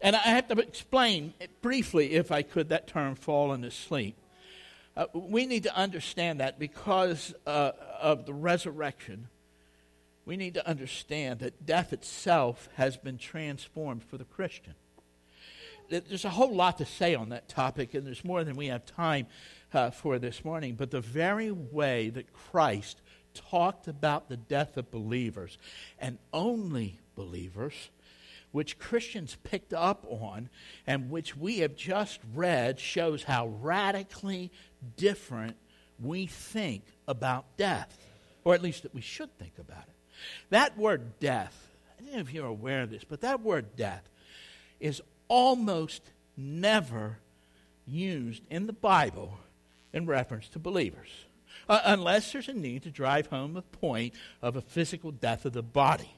And 0.00 0.14
I 0.14 0.20
have 0.20 0.48
to 0.48 0.58
explain 0.58 1.34
briefly, 1.62 2.12
if 2.12 2.30
I 2.30 2.42
could, 2.42 2.68
that 2.68 2.86
term 2.86 3.14
fallen 3.14 3.64
asleep. 3.64 4.16
Uh, 4.96 5.06
we 5.12 5.46
need 5.46 5.64
to 5.64 5.76
understand 5.76 6.40
that 6.40 6.58
because 6.58 7.34
uh, 7.46 7.72
of 8.00 8.24
the 8.24 8.32
resurrection, 8.32 9.28
we 10.24 10.36
need 10.36 10.54
to 10.54 10.66
understand 10.66 11.40
that 11.40 11.66
death 11.66 11.92
itself 11.92 12.68
has 12.74 12.96
been 12.96 13.18
transformed 13.18 14.02
for 14.02 14.16
the 14.16 14.24
Christian. 14.24 14.74
There's 15.88 16.24
a 16.24 16.30
whole 16.30 16.54
lot 16.54 16.78
to 16.78 16.84
say 16.84 17.14
on 17.14 17.28
that 17.28 17.48
topic, 17.48 17.94
and 17.94 18.04
there's 18.04 18.24
more 18.24 18.42
than 18.42 18.56
we 18.56 18.66
have 18.66 18.84
time 18.84 19.26
uh, 19.76 19.90
for 19.90 20.18
this 20.18 20.42
morning, 20.42 20.74
but 20.74 20.90
the 20.90 21.02
very 21.02 21.50
way 21.50 22.08
that 22.08 22.32
Christ 22.32 23.02
talked 23.34 23.86
about 23.86 24.30
the 24.30 24.36
death 24.38 24.78
of 24.78 24.90
believers 24.90 25.58
and 25.98 26.16
only 26.32 26.98
believers, 27.14 27.90
which 28.52 28.78
Christians 28.78 29.36
picked 29.44 29.74
up 29.74 30.06
on 30.08 30.48
and 30.86 31.10
which 31.10 31.36
we 31.36 31.58
have 31.58 31.76
just 31.76 32.20
read, 32.34 32.80
shows 32.80 33.24
how 33.24 33.48
radically 33.48 34.50
different 34.96 35.56
we 36.02 36.26
think 36.26 36.84
about 37.06 37.44
death, 37.58 37.98
or 38.44 38.54
at 38.54 38.62
least 38.62 38.82
that 38.84 38.94
we 38.94 39.02
should 39.02 39.36
think 39.38 39.58
about 39.58 39.84
it. 39.86 39.94
That 40.48 40.78
word 40.78 41.20
death, 41.20 41.76
I 41.98 42.02
don't 42.02 42.14
know 42.14 42.20
if 42.20 42.32
you're 42.32 42.46
aware 42.46 42.82
of 42.82 42.90
this, 42.90 43.04
but 43.04 43.20
that 43.20 43.42
word 43.42 43.76
death 43.76 44.08
is 44.80 45.02
almost 45.28 46.02
never 46.34 47.18
used 47.86 48.42
in 48.50 48.66
the 48.66 48.72
Bible 48.72 49.38
in 49.96 50.04
reference 50.04 50.46
to 50.50 50.58
believers, 50.58 51.08
uh, 51.70 51.80
unless 51.86 52.30
there's 52.30 52.50
a 52.50 52.52
need 52.52 52.82
to 52.82 52.90
drive 52.90 53.28
home 53.28 53.54
the 53.54 53.62
point 53.62 54.12
of 54.42 54.54
a 54.54 54.60
physical 54.60 55.10
death 55.10 55.46
of 55.46 55.54
the 55.54 55.62
body, 55.62 56.14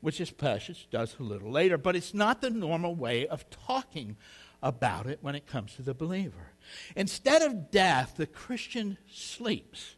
which 0.00 0.16
this 0.16 0.30
passage 0.30 0.88
does 0.90 1.14
a 1.20 1.22
little 1.22 1.50
later, 1.50 1.76
but 1.76 1.94
it's 1.94 2.14
not 2.14 2.40
the 2.40 2.48
normal 2.48 2.94
way 2.94 3.26
of 3.26 3.44
talking 3.50 4.16
about 4.62 5.06
it 5.06 5.18
when 5.20 5.34
it 5.34 5.46
comes 5.46 5.74
to 5.74 5.82
the 5.82 5.92
believer. 5.92 6.52
Instead 6.96 7.42
of 7.42 7.70
death, 7.70 8.14
the 8.16 8.26
Christian 8.26 8.96
sleeps. 9.10 9.94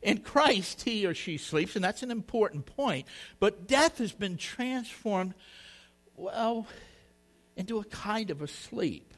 In 0.00 0.18
Christ, 0.18 0.82
he 0.82 1.04
or 1.04 1.12
she 1.12 1.36
sleeps, 1.36 1.76
and 1.76 1.84
that's 1.84 2.02
an 2.02 2.10
important 2.10 2.64
point. 2.64 3.06
But 3.38 3.68
death 3.68 3.98
has 3.98 4.12
been 4.12 4.38
transformed, 4.38 5.34
well, 6.14 6.66
into 7.54 7.78
a 7.80 7.84
kind 7.84 8.30
of 8.30 8.40
a 8.40 8.48
sleep. 8.48 9.12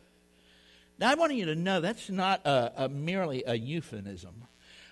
Now, 0.99 1.11
I 1.11 1.14
want 1.14 1.35
you 1.35 1.47
to 1.47 1.55
know 1.55 1.81
that's 1.81 2.11
not 2.11 2.45
a, 2.45 2.85
a 2.85 2.88
merely 2.88 3.45
a 3.47 3.55
euphemism. 3.55 4.45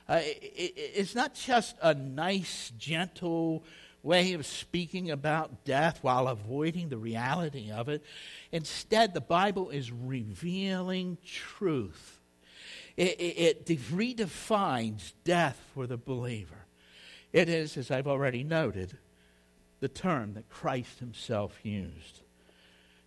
Uh, 0.08 0.20
it, 0.22 0.38
it, 0.56 0.72
it's 0.94 1.14
not 1.14 1.34
just 1.34 1.74
a 1.82 1.94
nice, 1.94 2.72
gentle 2.78 3.64
way 4.02 4.34
of 4.34 4.46
speaking 4.46 5.10
about 5.10 5.64
death 5.64 5.98
while 6.02 6.28
avoiding 6.28 6.88
the 6.88 6.96
reality 6.96 7.72
of 7.72 7.88
it. 7.88 8.04
Instead, 8.52 9.14
the 9.14 9.20
Bible 9.20 9.70
is 9.70 9.90
revealing 9.90 11.18
truth. 11.24 12.20
It, 12.96 13.20
it, 13.20 13.68
it 13.68 13.78
redefines 13.92 15.12
death 15.24 15.60
for 15.74 15.88
the 15.88 15.96
believer. 15.96 16.66
It 17.32 17.48
is, 17.48 17.76
as 17.76 17.90
I've 17.90 18.06
already 18.06 18.44
noted, 18.44 18.96
the 19.80 19.88
term 19.88 20.34
that 20.34 20.48
Christ 20.48 21.00
himself 21.00 21.58
used. 21.64 22.20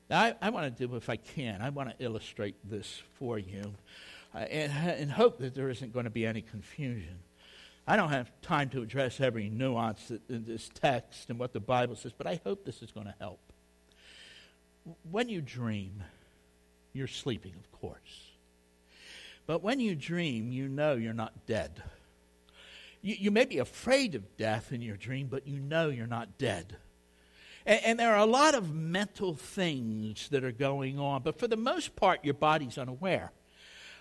Now, 0.09 0.21
I, 0.21 0.35
I 0.41 0.49
want 0.49 0.75
to 0.75 0.87
do, 0.87 0.95
if 0.95 1.09
I 1.09 1.17
can, 1.17 1.61
I 1.61 1.69
want 1.69 1.89
to 1.89 2.03
illustrate 2.03 2.55
this 2.67 3.01
for 3.13 3.37
you 3.37 3.73
uh, 4.33 4.39
and, 4.39 4.71
and 4.71 5.11
hope 5.11 5.39
that 5.39 5.53
there 5.53 5.69
isn't 5.69 5.93
going 5.93 6.05
to 6.05 6.09
be 6.09 6.25
any 6.25 6.41
confusion. 6.41 7.19
I 7.87 7.95
don't 7.95 8.09
have 8.09 8.31
time 8.41 8.69
to 8.69 8.81
address 8.81 9.19
every 9.19 9.49
nuance 9.49 10.11
in 10.29 10.45
this 10.45 10.69
text 10.73 11.29
and 11.29 11.39
what 11.39 11.53
the 11.53 11.59
Bible 11.59 11.95
says, 11.95 12.11
but 12.15 12.27
I 12.27 12.39
hope 12.43 12.65
this 12.65 12.81
is 12.81 12.91
going 12.91 13.07
to 13.07 13.15
help. 13.19 13.39
When 15.09 15.29
you 15.29 15.41
dream, 15.41 16.03
you're 16.93 17.07
sleeping, 17.07 17.53
of 17.55 17.71
course. 17.79 18.31
But 19.47 19.63
when 19.63 19.79
you 19.79 19.95
dream, 19.95 20.51
you 20.51 20.67
know 20.67 20.93
you're 20.93 21.13
not 21.13 21.47
dead. 21.47 21.81
You, 23.01 23.15
you 23.17 23.31
may 23.31 23.45
be 23.45 23.57
afraid 23.57 24.13
of 24.13 24.37
death 24.37 24.71
in 24.71 24.81
your 24.81 24.97
dream, 24.97 25.27
but 25.27 25.47
you 25.47 25.59
know 25.59 25.89
you're 25.89 26.05
not 26.05 26.37
dead. 26.37 26.77
And, 27.69 27.85
and, 27.85 27.99
there 27.99 28.15
are 28.15 28.17
a 28.17 28.25
lot 28.25 28.55
of 28.55 28.73
mental 28.73 29.35
things 29.35 30.27
that 30.29 30.43
are 30.43 30.51
going 30.51 30.97
on, 30.97 31.21
but 31.21 31.37
for 31.37 31.47
the 31.47 31.55
most 31.55 31.95
part, 31.95 32.25
your 32.25 32.33
body's 32.33 32.79
unaware. 32.79 33.31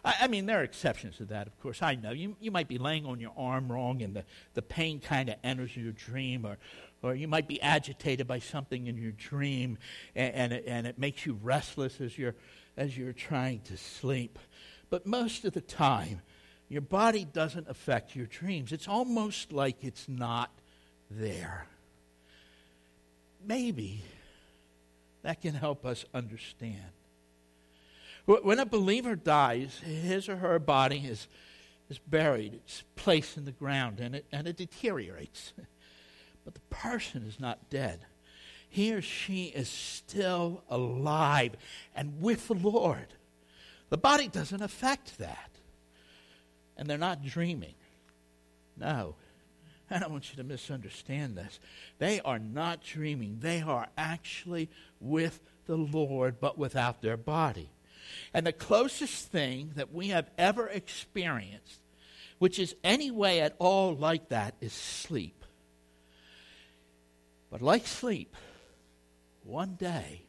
I, 0.03 0.27
mean, 0.27 0.47
there 0.47 0.61
are 0.61 0.63
exceptions 0.63 1.19
to 1.19 1.27
that, 1.27 1.47
of 1.47 1.61
course. 1.61 1.83
I 1.83 1.97
know. 1.97 2.13
You, 2.13 2.35
you 2.41 2.51
might 2.51 2.67
be 2.67 2.79
laying 2.79 3.05
on 3.05 3.21
your 3.21 3.33
arm 3.37 3.71
wrong, 3.71 4.01
and 4.01 4.17
the, 4.17 4.25
the 4.55 4.63
pain 4.63 5.01
kind 5.01 5.29
of 5.29 5.35
enters 5.45 5.77
your 5.77 5.93
dream, 5.93 6.47
or, 6.47 6.57
or 7.03 7.15
you 7.15 7.29
might 7.29 7.47
be 7.47 7.61
agitated 7.61 8.27
by 8.27 8.39
something 8.39 8.87
in 8.87 8.97
your 8.97 9.13
dream, 9.13 9.77
and, 10.15 10.35
and, 10.35 10.53
it, 10.55 10.65
and 10.67 10.87
it 10.87 10.99
makes 10.99 11.27
you 11.27 11.39
restless 11.43 12.01
as 12.01 12.17
you're, 12.17 12.37
as 12.79 12.97
you're 12.97 13.13
trying 13.13 13.61
to 13.63 13.77
sleep. 13.77 14.39
But 14.89 15.05
most 15.05 15.45
of 15.45 15.53
the 15.53 15.61
time, 15.61 16.23
your 16.71 16.81
body 16.81 17.27
doesn't 17.27 17.69
affect 17.69 18.17
your 18.17 18.27
dreams. 18.27 18.73
It's 18.73 18.89
almost 18.89 19.53
like 19.53 19.85
it's 19.85 20.09
not 20.09 20.51
there 21.11 21.67
maybe 23.49 24.05
that 25.23 25.40
can 25.40 25.55
help 25.55 25.85
us 25.85 26.05
understand. 26.14 26.93
When 28.26 28.59
a 28.59 28.67
believer 28.67 29.17
dies, 29.17 29.78
his 29.78 30.28
or 30.28 30.37
her 30.37 30.59
body 30.59 30.99
is, 30.99 31.26
is 31.88 31.99
buried, 31.99 32.55
it's 32.55 32.85
placed 32.95 33.38
in 33.38 33.47
the 33.47 33.52
ground, 33.52 34.00
and 34.00 34.14
it, 34.14 34.26
and 34.31 34.47
it 34.47 34.57
deteriorates. 34.57 35.52
But 36.45 36.55
the 36.55 36.75
person 36.75 37.26
is 37.26 37.38
not 37.38 37.69
dead. 37.69 38.07
He 38.71 38.95
or 38.95 39.02
she 39.02 39.49
is 39.49 39.69
still 39.69 40.62
alive 40.71 41.57
and 41.95 42.23
with 42.23 42.49
the 42.49 42.55
Lord. 42.55 43.09
The 43.90 43.99
body 43.99 44.28
doesn't 44.28 44.62
affect 44.62 45.19
that. 45.19 45.50
And 46.75 46.88
they're 46.88 46.97
not 46.97 47.23
dreaming. 47.23 47.75
No, 48.78 49.17
I 49.90 49.99
don't 49.99 50.12
want 50.12 50.30
you 50.30 50.37
to 50.37 50.45
misunderstand 50.45 51.37
this. 51.37 51.59
They 51.99 52.21
are 52.21 52.38
not 52.38 52.83
dreaming. 52.83 53.38
They 53.40 53.62
are 53.62 53.88
actually 53.97 54.68
with 55.00 55.40
the 55.66 55.76
Lord, 55.76 56.40
but 56.40 56.59
without 56.59 57.00
their 57.00 57.16
body. 57.16 57.71
And 58.35 58.47
the 58.47 58.52
closest 58.52 59.30
thing 59.30 59.73
that 59.76 59.92
we 59.92 60.09
have 60.09 60.30
ever 60.37 60.68
experienced, 60.68 61.80
which 62.38 62.59
is 62.59 62.75
any 62.85 63.11
way 63.11 63.40
at 63.40 63.54
all 63.59 63.95
like 63.95 64.28
that, 64.28 64.54
is 64.61 64.73
sleep. 64.73 65.45
But 67.50 67.62
like 67.62 67.87
sleep, 67.87 68.37
one 69.42 69.75
day, 69.75 70.23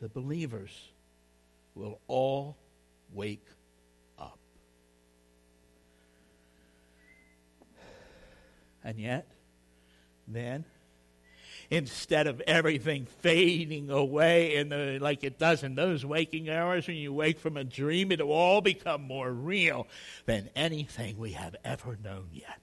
the 0.00 0.08
believers 0.08 0.70
will 1.74 2.00
all 2.06 2.56
wake 3.12 3.46
And 8.86 9.00
yet, 9.00 9.26
then, 10.28 10.64
instead 11.70 12.28
of 12.28 12.40
everything 12.46 13.06
fading 13.20 13.90
away 13.90 14.54
in 14.54 14.68
the, 14.68 14.98
like 15.00 15.24
it 15.24 15.40
does 15.40 15.64
in 15.64 15.74
those 15.74 16.06
waking 16.06 16.48
hours 16.48 16.86
when 16.86 16.94
you 16.94 17.12
wake 17.12 17.40
from 17.40 17.56
a 17.56 17.64
dream, 17.64 18.12
it'll 18.12 18.30
all 18.30 18.60
become 18.60 19.02
more 19.02 19.28
real 19.28 19.88
than 20.26 20.50
anything 20.54 21.18
we 21.18 21.32
have 21.32 21.56
ever 21.64 21.98
known 22.00 22.28
yet. 22.32 22.60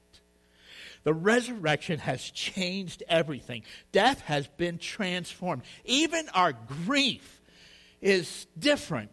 The 1.03 1.13
resurrection 1.13 1.99
has 1.99 2.23
changed 2.23 3.03
everything. 3.09 3.63
Death 3.91 4.21
has 4.21 4.47
been 4.47 4.77
transformed. 4.77 5.63
Even 5.83 6.29
our 6.33 6.53
grief 6.53 7.41
is 7.99 8.47
different 8.57 9.11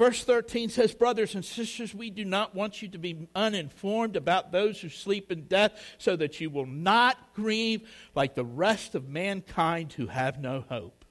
Verse 0.00 0.24
13 0.24 0.70
says, 0.70 0.94
Brothers 0.94 1.34
and 1.34 1.44
sisters, 1.44 1.94
we 1.94 2.08
do 2.08 2.24
not 2.24 2.54
want 2.54 2.80
you 2.80 2.88
to 2.88 2.96
be 2.96 3.28
uninformed 3.34 4.16
about 4.16 4.50
those 4.50 4.80
who 4.80 4.88
sleep 4.88 5.30
in 5.30 5.42
death, 5.42 5.78
so 5.98 6.16
that 6.16 6.40
you 6.40 6.48
will 6.48 6.64
not 6.64 7.34
grieve 7.34 7.86
like 8.14 8.34
the 8.34 8.42
rest 8.42 8.94
of 8.94 9.10
mankind 9.10 9.92
who 9.92 10.06
have 10.06 10.40
no 10.40 10.64
hope. 10.70 11.04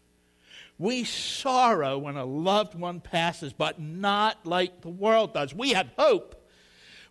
We 0.79 1.03
sorrow 1.03 1.99
when 1.99 2.17
a 2.17 2.25
loved 2.25 2.73
one 2.73 2.99
passes, 2.99 3.53
but 3.53 3.79
not 3.79 4.43
like 4.43 4.81
the 4.81 4.89
world 4.89 5.35
does. 5.35 5.53
We 5.53 5.73
have 5.73 5.91
hope. 5.95 6.49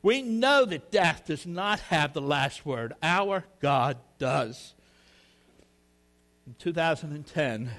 We 0.03 0.21
know 0.21 0.65
that 0.65 0.91
death 0.91 1.27
does 1.27 1.47
not 1.47 1.79
have 1.79 2.13
the 2.13 2.21
last 2.21 2.67
word. 2.67 2.93
Our 3.05 3.45
God 3.61 3.99
does. 4.19 4.75
In 6.45 6.57
2010, 6.59 7.71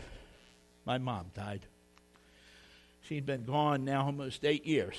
my 0.85 0.97
mom 0.97 1.31
died. 1.35 1.65
She'd 3.09 3.25
been 3.25 3.43
gone 3.43 3.85
now 3.85 4.05
almost 4.05 4.45
eight 4.45 4.67
years. 4.67 4.93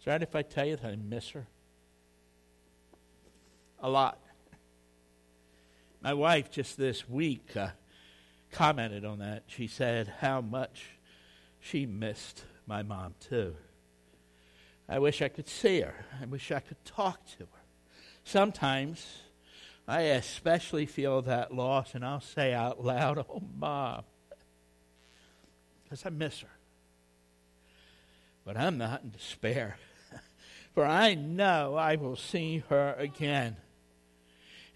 Is 0.00 0.06
that 0.06 0.24
if 0.24 0.34
I 0.34 0.42
tell 0.42 0.66
you 0.66 0.74
that 0.74 0.84
I 0.84 0.96
miss 0.96 1.30
her? 1.30 1.46
A 3.78 3.88
lot. 3.88 4.18
My 6.02 6.12
wife 6.12 6.50
just 6.50 6.76
this 6.76 7.08
week 7.08 7.56
uh, 7.56 7.68
commented 8.50 9.04
on 9.04 9.20
that. 9.20 9.44
She 9.46 9.68
said 9.68 10.12
how 10.18 10.40
much 10.40 10.98
she 11.60 11.86
missed 11.86 12.44
my 12.66 12.82
mom, 12.82 13.14
too. 13.20 13.54
I 14.88 14.98
wish 14.98 15.22
I 15.22 15.28
could 15.28 15.46
see 15.46 15.82
her. 15.82 15.94
I 16.20 16.24
wish 16.24 16.50
I 16.50 16.58
could 16.58 16.84
talk 16.84 17.24
to 17.38 17.44
her. 17.44 17.62
Sometimes 18.24 19.06
I 19.86 20.00
especially 20.00 20.86
feel 20.86 21.22
that 21.22 21.54
loss, 21.54 21.94
and 21.94 22.04
I'll 22.04 22.20
say 22.20 22.52
out 22.52 22.84
loud, 22.84 23.18
Oh, 23.18 23.42
Mom, 23.56 24.02
because 25.90 26.06
I 26.06 26.10
miss 26.10 26.40
her. 26.40 26.48
But 28.44 28.56
I'm 28.56 28.78
not 28.78 29.02
in 29.02 29.10
despair, 29.10 29.76
for 30.74 30.84
I 30.84 31.14
know 31.14 31.74
I 31.74 31.96
will 31.96 32.14
see 32.14 32.62
her 32.68 32.94
again. 32.96 33.56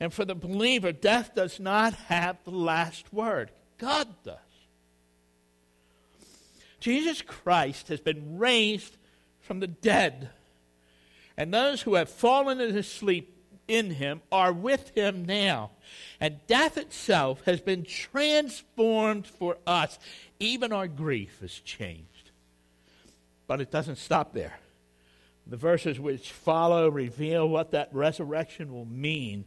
And 0.00 0.12
for 0.12 0.24
the 0.24 0.34
believer, 0.34 0.90
death 0.90 1.36
does 1.36 1.60
not 1.60 1.94
have 1.94 2.38
the 2.44 2.50
last 2.50 3.12
word, 3.12 3.52
God 3.78 4.08
does. 4.24 4.38
Jesus 6.80 7.22
Christ 7.22 7.88
has 7.88 8.00
been 8.00 8.38
raised 8.38 8.96
from 9.40 9.60
the 9.60 9.68
dead. 9.68 10.30
And 11.36 11.54
those 11.54 11.82
who 11.82 11.94
have 11.94 12.10
fallen 12.10 12.60
asleep 12.60 13.33
in 13.68 13.90
him 13.90 14.22
are 14.30 14.52
with 14.52 14.90
him 14.90 15.24
now. 15.24 15.70
And 16.20 16.46
death 16.46 16.76
itself 16.76 17.42
has 17.44 17.60
been 17.60 17.84
transformed 17.84 19.26
for 19.26 19.58
us. 19.66 19.98
Even 20.38 20.72
our 20.72 20.88
grief 20.88 21.38
has 21.40 21.52
changed. 21.52 22.30
But 23.46 23.60
it 23.60 23.70
doesn't 23.70 23.96
stop 23.96 24.32
there. 24.32 24.58
The 25.46 25.56
verses 25.56 26.00
which 26.00 26.32
follow 26.32 26.88
reveal 26.88 27.48
what 27.48 27.72
that 27.72 27.90
resurrection 27.92 28.72
will 28.72 28.86
mean 28.86 29.44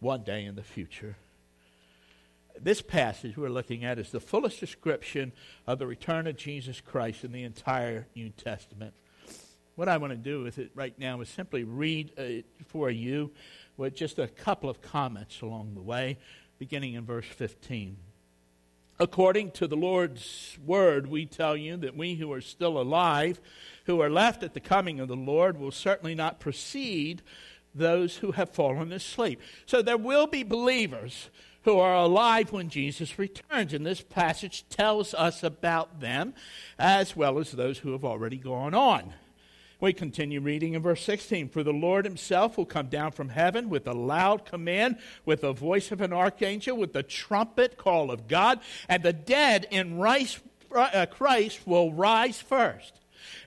one 0.00 0.22
day 0.22 0.44
in 0.44 0.56
the 0.56 0.62
future. 0.62 1.16
This 2.60 2.82
passage 2.82 3.36
we're 3.36 3.48
looking 3.48 3.84
at 3.84 3.98
is 4.00 4.10
the 4.10 4.18
fullest 4.18 4.58
description 4.58 5.32
of 5.66 5.78
the 5.78 5.86
return 5.86 6.26
of 6.26 6.36
Jesus 6.36 6.80
Christ 6.80 7.22
in 7.22 7.30
the 7.30 7.44
entire 7.44 8.08
New 8.16 8.30
Testament. 8.30 8.94
What 9.78 9.88
I 9.88 9.98
want 9.98 10.10
to 10.10 10.16
do 10.16 10.42
with 10.42 10.58
it 10.58 10.72
right 10.74 10.98
now 10.98 11.20
is 11.20 11.28
simply 11.28 11.62
read 11.62 12.10
it 12.18 12.46
for 12.66 12.90
you 12.90 13.30
with 13.76 13.94
just 13.94 14.18
a 14.18 14.26
couple 14.26 14.68
of 14.68 14.82
comments 14.82 15.40
along 15.40 15.76
the 15.76 15.80
way, 15.80 16.18
beginning 16.58 16.94
in 16.94 17.04
verse 17.04 17.26
15. 17.26 17.96
According 18.98 19.52
to 19.52 19.68
the 19.68 19.76
Lord's 19.76 20.58
word, 20.66 21.06
we 21.06 21.26
tell 21.26 21.56
you 21.56 21.76
that 21.76 21.96
we 21.96 22.16
who 22.16 22.32
are 22.32 22.40
still 22.40 22.76
alive, 22.80 23.40
who 23.84 24.00
are 24.00 24.10
left 24.10 24.42
at 24.42 24.52
the 24.52 24.58
coming 24.58 24.98
of 24.98 25.06
the 25.06 25.14
Lord, 25.14 25.60
will 25.60 25.70
certainly 25.70 26.16
not 26.16 26.40
precede 26.40 27.22
those 27.72 28.16
who 28.16 28.32
have 28.32 28.50
fallen 28.50 28.90
asleep. 28.90 29.40
So 29.64 29.80
there 29.80 29.96
will 29.96 30.26
be 30.26 30.42
believers 30.42 31.30
who 31.62 31.78
are 31.78 31.94
alive 31.94 32.50
when 32.50 32.68
Jesus 32.68 33.16
returns. 33.16 33.72
And 33.72 33.86
this 33.86 34.00
passage 34.00 34.68
tells 34.70 35.14
us 35.14 35.44
about 35.44 36.00
them 36.00 36.34
as 36.80 37.14
well 37.14 37.38
as 37.38 37.52
those 37.52 37.78
who 37.78 37.92
have 37.92 38.04
already 38.04 38.38
gone 38.38 38.74
on. 38.74 39.14
We 39.80 39.92
continue 39.92 40.40
reading 40.40 40.74
in 40.74 40.82
verse 40.82 41.02
16 41.04 41.50
For 41.50 41.62
the 41.62 41.72
Lord 41.72 42.04
himself 42.04 42.58
will 42.58 42.66
come 42.66 42.88
down 42.88 43.12
from 43.12 43.28
heaven 43.28 43.68
with 43.68 43.86
a 43.86 43.92
loud 43.92 44.44
command, 44.44 44.98
with 45.24 45.42
the 45.42 45.52
voice 45.52 45.92
of 45.92 46.00
an 46.00 46.12
archangel, 46.12 46.76
with 46.76 46.92
the 46.92 47.04
trumpet 47.04 47.76
call 47.76 48.10
of 48.10 48.26
God, 48.26 48.58
and 48.88 49.02
the 49.04 49.12
dead 49.12 49.68
in 49.70 50.00
uh, 50.02 51.06
Christ 51.06 51.60
will 51.64 51.92
rise 51.92 52.40
first. 52.40 52.94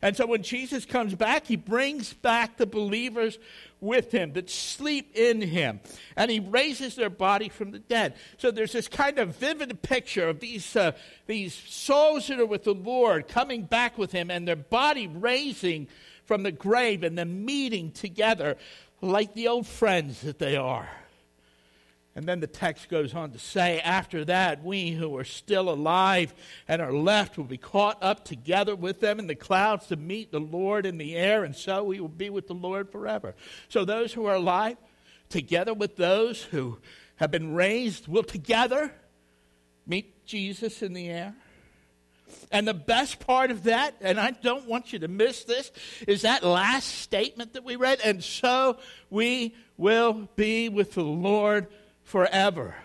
And 0.01 0.15
so 0.15 0.25
when 0.25 0.41
Jesus 0.41 0.85
comes 0.85 1.15
back, 1.15 1.47
he 1.47 1.55
brings 1.55 2.13
back 2.13 2.57
the 2.57 2.65
believers 2.65 3.37
with 3.81 4.11
him 4.11 4.33
that 4.33 4.49
sleep 4.49 5.15
in 5.15 5.41
him, 5.41 5.79
and 6.15 6.31
he 6.31 6.39
raises 6.39 6.95
their 6.95 7.09
body 7.09 7.49
from 7.49 7.71
the 7.71 7.79
dead. 7.79 8.13
So 8.37 8.51
there's 8.51 8.73
this 8.73 8.87
kind 8.87 9.17
of 9.19 9.35
vivid 9.35 9.81
picture 9.81 10.29
of 10.29 10.39
these, 10.39 10.75
uh, 10.75 10.91
these 11.25 11.53
souls 11.53 12.27
that 12.27 12.39
are 12.39 12.45
with 12.45 12.63
the 12.63 12.73
Lord 12.73 13.27
coming 13.27 13.63
back 13.63 13.97
with 13.97 14.11
him, 14.11 14.31
and 14.31 14.47
their 14.47 14.55
body 14.55 15.07
raising 15.07 15.87
from 16.31 16.43
the 16.43 16.51
grave 16.53 17.03
and 17.03 17.17
then 17.17 17.43
meeting 17.43 17.91
together 17.91 18.55
like 19.01 19.33
the 19.33 19.49
old 19.49 19.67
friends 19.67 20.21
that 20.21 20.39
they 20.39 20.55
are. 20.55 20.87
And 22.15 22.25
then 22.25 22.39
the 22.39 22.47
text 22.47 22.87
goes 22.87 23.13
on 23.13 23.31
to 23.31 23.37
say, 23.37 23.81
after 23.81 24.23
that, 24.23 24.63
we 24.63 24.91
who 24.91 25.17
are 25.17 25.25
still 25.25 25.69
alive 25.69 26.33
and 26.69 26.81
are 26.81 26.93
left 26.93 27.37
will 27.37 27.43
be 27.43 27.57
caught 27.57 28.01
up 28.01 28.23
together 28.23 28.77
with 28.77 29.01
them 29.01 29.19
in 29.19 29.27
the 29.27 29.35
clouds 29.35 29.87
to 29.87 29.97
meet 29.97 30.31
the 30.31 30.39
Lord 30.39 30.85
in 30.85 30.97
the 30.97 31.17
air, 31.17 31.43
and 31.43 31.53
so 31.53 31.83
we 31.83 31.99
will 31.99 32.07
be 32.07 32.29
with 32.29 32.47
the 32.47 32.53
Lord 32.53 32.89
forever. 32.89 33.35
So 33.67 33.83
those 33.83 34.13
who 34.13 34.25
are 34.25 34.35
alive, 34.35 34.77
together 35.27 35.73
with 35.73 35.97
those 35.97 36.43
who 36.43 36.77
have 37.17 37.31
been 37.31 37.55
raised, 37.55 38.07
will 38.07 38.23
together 38.23 38.93
meet 39.85 40.25
Jesus 40.25 40.81
in 40.81 40.93
the 40.93 41.09
air. 41.09 41.35
And 42.51 42.67
the 42.67 42.73
best 42.73 43.19
part 43.19 43.51
of 43.51 43.63
that, 43.63 43.95
and 44.01 44.19
I 44.19 44.31
don't 44.31 44.67
want 44.67 44.91
you 44.91 44.99
to 44.99 45.07
miss 45.07 45.43
this, 45.43 45.71
is 46.07 46.23
that 46.23 46.43
last 46.43 46.87
statement 46.87 47.53
that 47.53 47.63
we 47.63 47.75
read. 47.75 47.99
And 48.03 48.23
so 48.23 48.77
we 49.09 49.55
will 49.77 50.27
be 50.35 50.69
with 50.69 50.93
the 50.93 51.03
Lord 51.03 51.67
forever. 52.03 52.75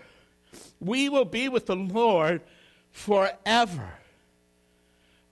We 0.81 1.09
will 1.09 1.25
be 1.25 1.49
with 1.49 1.67
the 1.67 1.77
Lord 1.77 2.43
forever. 2.91 3.95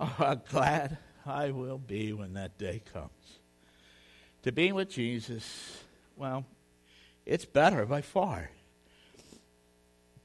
Oh, 0.00 0.06
how 0.06 0.34
glad 0.34 0.98
I 1.24 1.50
will 1.50 1.78
be 1.78 2.12
when 2.12 2.34
that 2.34 2.58
day 2.58 2.82
comes. 2.92 3.10
To 4.42 4.52
be 4.52 4.72
with 4.72 4.90
Jesus, 4.90 5.78
well, 6.16 6.44
it's 7.24 7.44
better 7.44 7.86
by 7.86 8.02
far. 8.02 8.50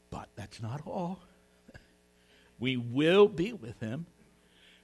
But 0.10 0.30
that's 0.36 0.62
not 0.62 0.82
all. 0.86 1.20
We 2.60 2.78
will 2.78 3.28
be 3.28 3.54
with 3.54 3.80
him. 3.80 4.06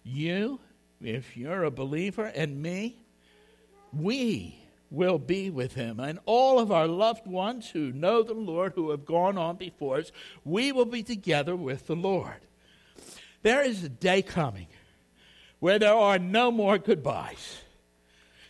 You, 0.04 0.60
if 1.02 1.36
you're 1.36 1.64
a 1.64 1.72
believer, 1.72 2.26
and 2.26 2.62
me, 2.62 2.98
we 3.92 4.60
will 4.92 5.20
be 5.20 5.50
with 5.50 5.74
him. 5.74 6.00
And 6.00 6.20
all 6.26 6.60
of 6.60 6.72
our 6.72 6.88
loved 6.88 7.28
ones 7.28 7.70
who 7.70 7.92
know 7.92 8.24
the 8.24 8.34
Lord, 8.34 8.74
who 8.76 8.92
have 8.92 9.06
gone 9.06 9.38
on 9.38 9.58
before 9.58 9.98
us, 9.98 10.12
we 10.44 10.72
will 10.72 10.86
be 10.86 11.04
together 11.04 11.56
with 11.56 11.88
the 11.88 11.96
Lord. 11.96 12.46
There 13.42 13.64
is 13.64 13.84
a 13.84 13.90
day 13.90 14.22
coming 14.22 14.68
where 15.60 15.80
there 15.80 15.94
are 15.94 16.20
no 16.20 16.52
more 16.52 16.78
goodbyes. 16.78 17.62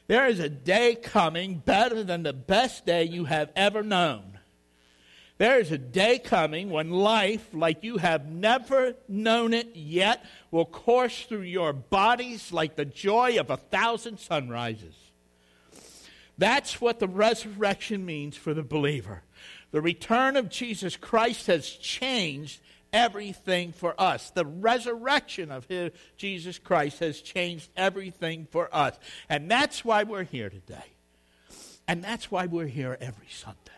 There 0.07 0.27
is 0.27 0.39
a 0.39 0.49
day 0.49 0.95
coming 0.95 1.57
better 1.57 2.03
than 2.03 2.23
the 2.23 2.33
best 2.33 2.85
day 2.85 3.03
you 3.03 3.25
have 3.25 3.49
ever 3.55 3.81
known. 3.81 4.34
There 5.37 5.59
is 5.59 5.71
a 5.71 5.77
day 5.77 6.17
coming 6.19 6.69
when 6.69 6.91
life, 6.91 7.49
like 7.53 7.83
you 7.83 7.97
have 7.97 8.25
never 8.25 8.95
known 9.09 9.53
it 9.53 9.75
yet, 9.75 10.25
will 10.49 10.65
course 10.65 11.23
through 11.23 11.41
your 11.41 11.73
bodies 11.73 12.53
like 12.53 12.75
the 12.75 12.85
joy 12.85 13.37
of 13.37 13.49
a 13.49 13.57
thousand 13.57 14.19
sunrises. 14.19 14.95
That's 16.37 16.79
what 16.79 16.99
the 16.99 17.07
resurrection 17.07 18.05
means 18.05 18.37
for 18.37 18.53
the 18.53 18.63
believer. 18.63 19.23
The 19.71 19.81
return 19.81 20.37
of 20.37 20.49
Jesus 20.49 20.95
Christ 20.95 21.47
has 21.47 21.69
changed 21.69 22.61
everything 22.93 23.73
for 23.73 23.93
us. 23.99 24.29
The 24.29 24.45
resurrection 24.45 25.51
of 25.51 25.65
his, 25.65 25.91
Jesus 26.15 26.59
Christ 26.59 26.99
has 26.99 27.19
changed 27.19 27.69
everything 27.75 28.47
for 28.49 28.73
us. 28.73 28.97
And 29.27 29.51
that's 29.51 29.83
why 29.83 30.03
we're 30.03 30.23
here 30.23 30.49
today. 30.49 30.85
And 31.89 32.01
that's 32.01 32.31
why 32.31 32.45
we're 32.45 32.67
here 32.67 32.97
every 33.01 33.27
Sunday. 33.29 33.74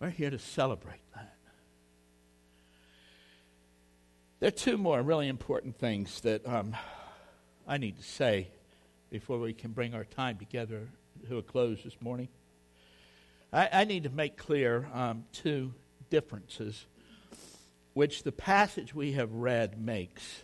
We're 0.00 0.08
here 0.08 0.30
to 0.30 0.38
celebrate 0.38 1.02
that. 1.14 1.36
There 4.38 4.48
are 4.48 4.50
two 4.50 4.78
more 4.78 5.02
really 5.02 5.28
important 5.28 5.76
things 5.76 6.22
that 6.22 6.48
um, 6.48 6.74
I 7.68 7.76
need 7.76 7.98
to 7.98 8.02
say 8.02 8.48
before 9.10 9.38
we 9.38 9.52
can 9.52 9.72
bring 9.72 9.92
our 9.92 10.04
time 10.04 10.38
together 10.38 10.88
to 11.28 11.36
a 11.36 11.42
close 11.42 11.84
this 11.84 12.00
morning. 12.00 12.28
I, 13.52 13.68
I 13.70 13.84
need 13.84 14.04
to 14.04 14.08
make 14.08 14.38
clear 14.38 14.88
um, 14.94 15.24
two 15.34 15.74
differences 16.08 16.86
which 17.92 18.22
the 18.22 18.32
passage 18.32 18.94
we 18.94 19.12
have 19.12 19.30
read 19.30 19.78
makes. 19.78 20.40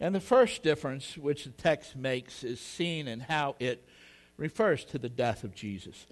And 0.00 0.12
the 0.12 0.18
first 0.18 0.64
difference 0.64 1.16
which 1.16 1.44
the 1.44 1.50
text 1.50 1.94
makes 1.94 2.42
is 2.42 2.58
seen 2.58 3.06
in 3.06 3.20
how 3.20 3.54
it 3.60 3.86
refers 4.36 4.84
to 4.86 4.98
the 4.98 5.08
death 5.08 5.44
of 5.44 5.54
Jesus. 5.54 6.06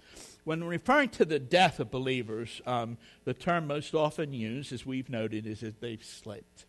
When 0.49 0.63
referring 0.63 1.09
to 1.09 1.25
the 1.25 1.37
death 1.37 1.79
of 1.79 1.91
believers, 1.91 2.59
um, 2.65 2.97
the 3.23 3.35
term 3.35 3.67
most 3.67 3.93
often 3.93 4.33
used, 4.33 4.73
as 4.73 4.83
we've 4.83 5.07
noted, 5.07 5.45
is 5.45 5.59
that 5.59 5.79
they've 5.79 6.03
slept. 6.03 6.65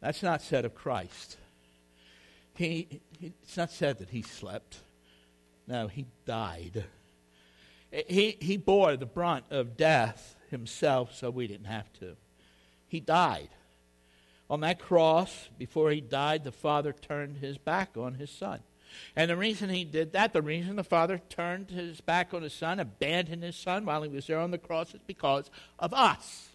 That's 0.00 0.22
not 0.22 0.40
said 0.40 0.64
of 0.64 0.74
Christ. 0.74 1.36
He, 2.54 3.02
it's 3.20 3.58
not 3.58 3.70
said 3.70 3.98
that 3.98 4.08
he 4.08 4.22
slept. 4.22 4.78
No, 5.66 5.88
he 5.88 6.06
died. 6.24 6.86
He, 7.90 8.38
he 8.40 8.56
bore 8.56 8.96
the 8.96 9.04
brunt 9.04 9.44
of 9.50 9.76
death 9.76 10.34
himself 10.48 11.14
so 11.14 11.28
we 11.28 11.46
didn't 11.46 11.66
have 11.66 11.92
to. 12.00 12.16
He 12.88 13.00
died. 13.00 13.50
On 14.48 14.60
that 14.60 14.78
cross, 14.78 15.50
before 15.58 15.90
he 15.90 16.00
died, 16.00 16.44
the 16.44 16.52
Father 16.52 16.94
turned 16.94 17.36
his 17.36 17.58
back 17.58 17.98
on 17.98 18.14
his 18.14 18.30
Son. 18.30 18.60
And 19.16 19.30
the 19.30 19.36
reason 19.36 19.70
he 19.70 19.84
did 19.84 20.12
that, 20.12 20.32
the 20.32 20.42
reason 20.42 20.76
the 20.76 20.84
Father 20.84 21.20
turned 21.28 21.70
his 21.70 22.00
back 22.00 22.32
on 22.32 22.42
his 22.42 22.52
Son, 22.52 22.78
abandoned 22.78 23.42
his 23.42 23.56
Son 23.56 23.84
while 23.84 24.02
he 24.02 24.08
was 24.08 24.26
there 24.26 24.38
on 24.38 24.50
the 24.50 24.58
cross, 24.58 24.94
is 24.94 25.00
because 25.06 25.50
of 25.78 25.92
us. 25.94 26.49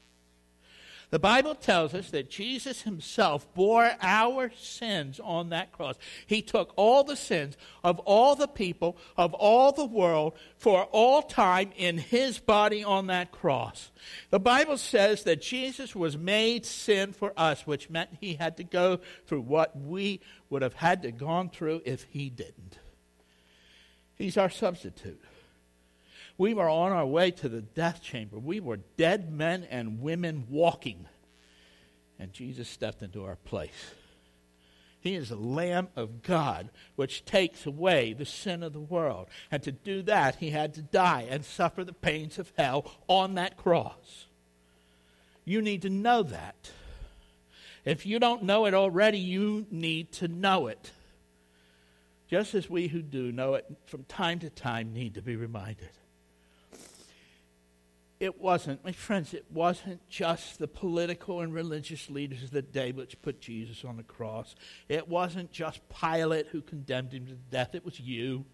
The 1.15 1.19
Bible 1.19 1.55
tells 1.55 1.93
us 1.93 2.11
that 2.11 2.29
Jesus 2.29 2.81
himself 2.81 3.47
bore 3.53 3.89
our 4.01 4.51
sins 4.59 5.17
on 5.23 5.47
that 5.51 5.71
cross. 5.71 5.95
He 6.27 6.41
took 6.41 6.73
all 6.75 7.05
the 7.05 7.15
sins 7.15 7.55
of 7.85 7.99
all 7.99 8.35
the 8.35 8.49
people, 8.49 8.97
of 9.15 9.33
all 9.33 9.71
the 9.71 9.85
world, 9.85 10.33
for 10.57 10.83
all 10.91 11.21
time 11.21 11.71
in 11.77 11.99
his 11.99 12.39
body 12.39 12.83
on 12.83 13.07
that 13.07 13.31
cross. 13.31 13.91
The 14.29 14.41
Bible 14.41 14.77
says 14.77 15.23
that 15.23 15.41
Jesus 15.41 15.95
was 15.95 16.17
made 16.17 16.65
sin 16.65 17.13
for 17.13 17.31
us, 17.37 17.65
which 17.65 17.89
meant 17.89 18.09
he 18.19 18.33
had 18.33 18.57
to 18.57 18.65
go 18.65 18.99
through 19.25 19.43
what 19.43 19.73
we 19.79 20.19
would 20.49 20.63
have 20.63 20.73
had 20.73 21.01
to 21.03 21.13
gone 21.13 21.49
through 21.49 21.81
if 21.85 22.03
he 22.09 22.29
didn't. 22.29 22.77
He's 24.15 24.35
our 24.35 24.49
substitute. 24.49 25.23
We 26.37 26.53
were 26.53 26.69
on 26.69 26.91
our 26.91 27.05
way 27.05 27.31
to 27.31 27.49
the 27.49 27.61
death 27.61 28.01
chamber. 28.01 28.37
We 28.37 28.59
were 28.59 28.79
dead 28.97 29.31
men 29.31 29.65
and 29.69 30.01
women 30.01 30.47
walking. 30.49 31.07
And 32.19 32.33
Jesus 32.33 32.67
stepped 32.67 33.01
into 33.01 33.23
our 33.23 33.37
place. 33.37 33.93
He 34.99 35.15
is 35.15 35.29
the 35.29 35.35
Lamb 35.35 35.89
of 35.95 36.23
God, 36.23 36.69
which 36.95 37.25
takes 37.25 37.65
away 37.65 38.13
the 38.13 38.25
sin 38.25 38.63
of 38.63 38.73
the 38.73 38.79
world. 38.79 39.27
And 39.51 39.61
to 39.63 39.71
do 39.71 40.01
that, 40.03 40.37
he 40.37 40.49
had 40.49 40.73
to 40.73 40.81
die 40.81 41.27
and 41.29 41.45
suffer 41.45 41.83
the 41.83 41.93
pains 41.93 42.39
of 42.39 42.51
hell 42.57 42.91
on 43.07 43.35
that 43.35 43.55
cross. 43.55 44.25
You 45.45 45.61
need 45.61 45.83
to 45.83 45.89
know 45.89 46.23
that. 46.23 46.71
If 47.85 48.05
you 48.05 48.17
don't 48.17 48.43
know 48.43 48.65
it 48.65 48.73
already, 48.73 49.19
you 49.19 49.67
need 49.69 50.11
to 50.13 50.27
know 50.27 50.67
it. 50.67 50.91
Just 52.27 52.55
as 52.55 52.67
we 52.67 52.87
who 52.87 53.03
do 53.03 53.31
know 53.31 53.53
it 53.53 53.65
from 53.85 54.03
time 54.05 54.39
to 54.39 54.49
time 54.49 54.91
need 54.91 55.13
to 55.13 55.21
be 55.21 55.35
reminded 55.35 55.89
it 58.19 58.39
wasn't, 58.39 58.83
my 58.83 58.93
friends, 58.93 59.33
it 59.33 59.45
wasn't 59.51 60.07
just 60.07 60.57
the 60.57 60.67
political 60.67 61.41
and 61.41 61.53
religious 61.53 62.09
leaders 62.09 62.43
of 62.43 62.51
the 62.51 62.61
day 62.61 62.91
which 62.91 63.21
put 63.21 63.41
Jesus 63.41 63.83
on 63.83 63.97
the 63.97 64.03
cross. 64.03 64.55
It 64.87 65.07
wasn't 65.07 65.51
just 65.51 65.81
Pilate 65.89 66.47
who 66.47 66.61
condemned 66.61 67.11
him 67.11 67.25
to 67.27 67.33
death. 67.33 67.75
It 67.75 67.83
was 67.83 67.99
you 67.99 68.45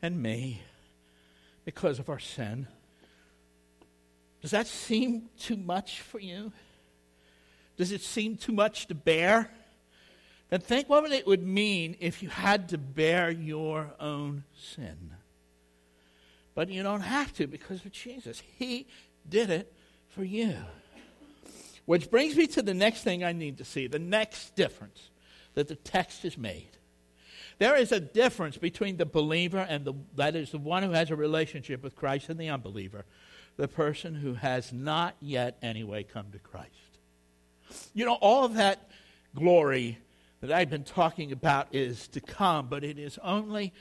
and 0.00 0.22
me 0.22 0.62
because 1.64 1.98
of 1.98 2.08
our 2.08 2.18
sin. 2.18 2.66
Does 4.40 4.52
that 4.52 4.66
seem 4.66 5.28
too 5.38 5.56
much 5.56 6.00
for 6.00 6.18
you? 6.18 6.52
Does 7.76 7.92
it 7.92 8.00
seem 8.00 8.36
too 8.36 8.52
much 8.52 8.86
to 8.86 8.94
bear? 8.94 9.50
Then 10.48 10.60
think 10.60 10.88
what 10.88 11.10
it 11.12 11.26
would 11.26 11.46
mean 11.46 11.96
if 12.00 12.22
you 12.22 12.30
had 12.30 12.70
to 12.70 12.78
bear 12.78 13.30
your 13.30 13.92
own 14.00 14.44
sin. 14.56 15.12
But 16.58 16.70
you 16.70 16.82
don't 16.82 17.02
have 17.02 17.32
to 17.34 17.46
because 17.46 17.84
of 17.84 17.92
Jesus. 17.92 18.42
He 18.58 18.88
did 19.28 19.48
it 19.48 19.72
for 20.08 20.24
you. 20.24 20.56
Which 21.84 22.10
brings 22.10 22.34
me 22.34 22.48
to 22.48 22.62
the 22.62 22.74
next 22.74 23.04
thing 23.04 23.22
I 23.22 23.30
need 23.30 23.58
to 23.58 23.64
see 23.64 23.86
the 23.86 24.00
next 24.00 24.56
difference 24.56 25.10
that 25.54 25.68
the 25.68 25.76
text 25.76 26.24
has 26.24 26.36
made. 26.36 26.70
There 27.60 27.76
is 27.76 27.92
a 27.92 28.00
difference 28.00 28.56
between 28.56 28.96
the 28.96 29.06
believer 29.06 29.64
and 29.68 29.84
the, 29.84 29.94
that 30.16 30.34
is 30.34 30.50
the 30.50 30.58
one 30.58 30.82
who 30.82 30.90
has 30.90 31.12
a 31.12 31.14
relationship 31.14 31.80
with 31.80 31.94
Christ 31.94 32.28
and 32.28 32.40
the 32.40 32.48
unbeliever, 32.48 33.04
the 33.56 33.68
person 33.68 34.16
who 34.16 34.34
has 34.34 34.72
not 34.72 35.14
yet 35.20 35.58
anyway 35.62 36.02
come 36.02 36.32
to 36.32 36.40
Christ. 36.40 36.72
You 37.94 38.04
know, 38.04 38.14
all 38.14 38.44
of 38.44 38.54
that 38.54 38.90
glory 39.32 39.98
that 40.40 40.50
I've 40.50 40.70
been 40.70 40.82
talking 40.82 41.30
about 41.30 41.68
is 41.70 42.08
to 42.08 42.20
come, 42.20 42.66
but 42.66 42.82
it 42.82 42.98
is 42.98 43.16
only 43.22 43.72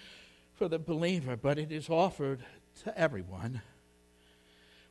for 0.54 0.68
the 0.68 0.80
believer, 0.80 1.36
but 1.36 1.58
it 1.58 1.72
is 1.72 1.90
offered 1.90 2.44
to 2.84 2.98
everyone. 2.98 3.62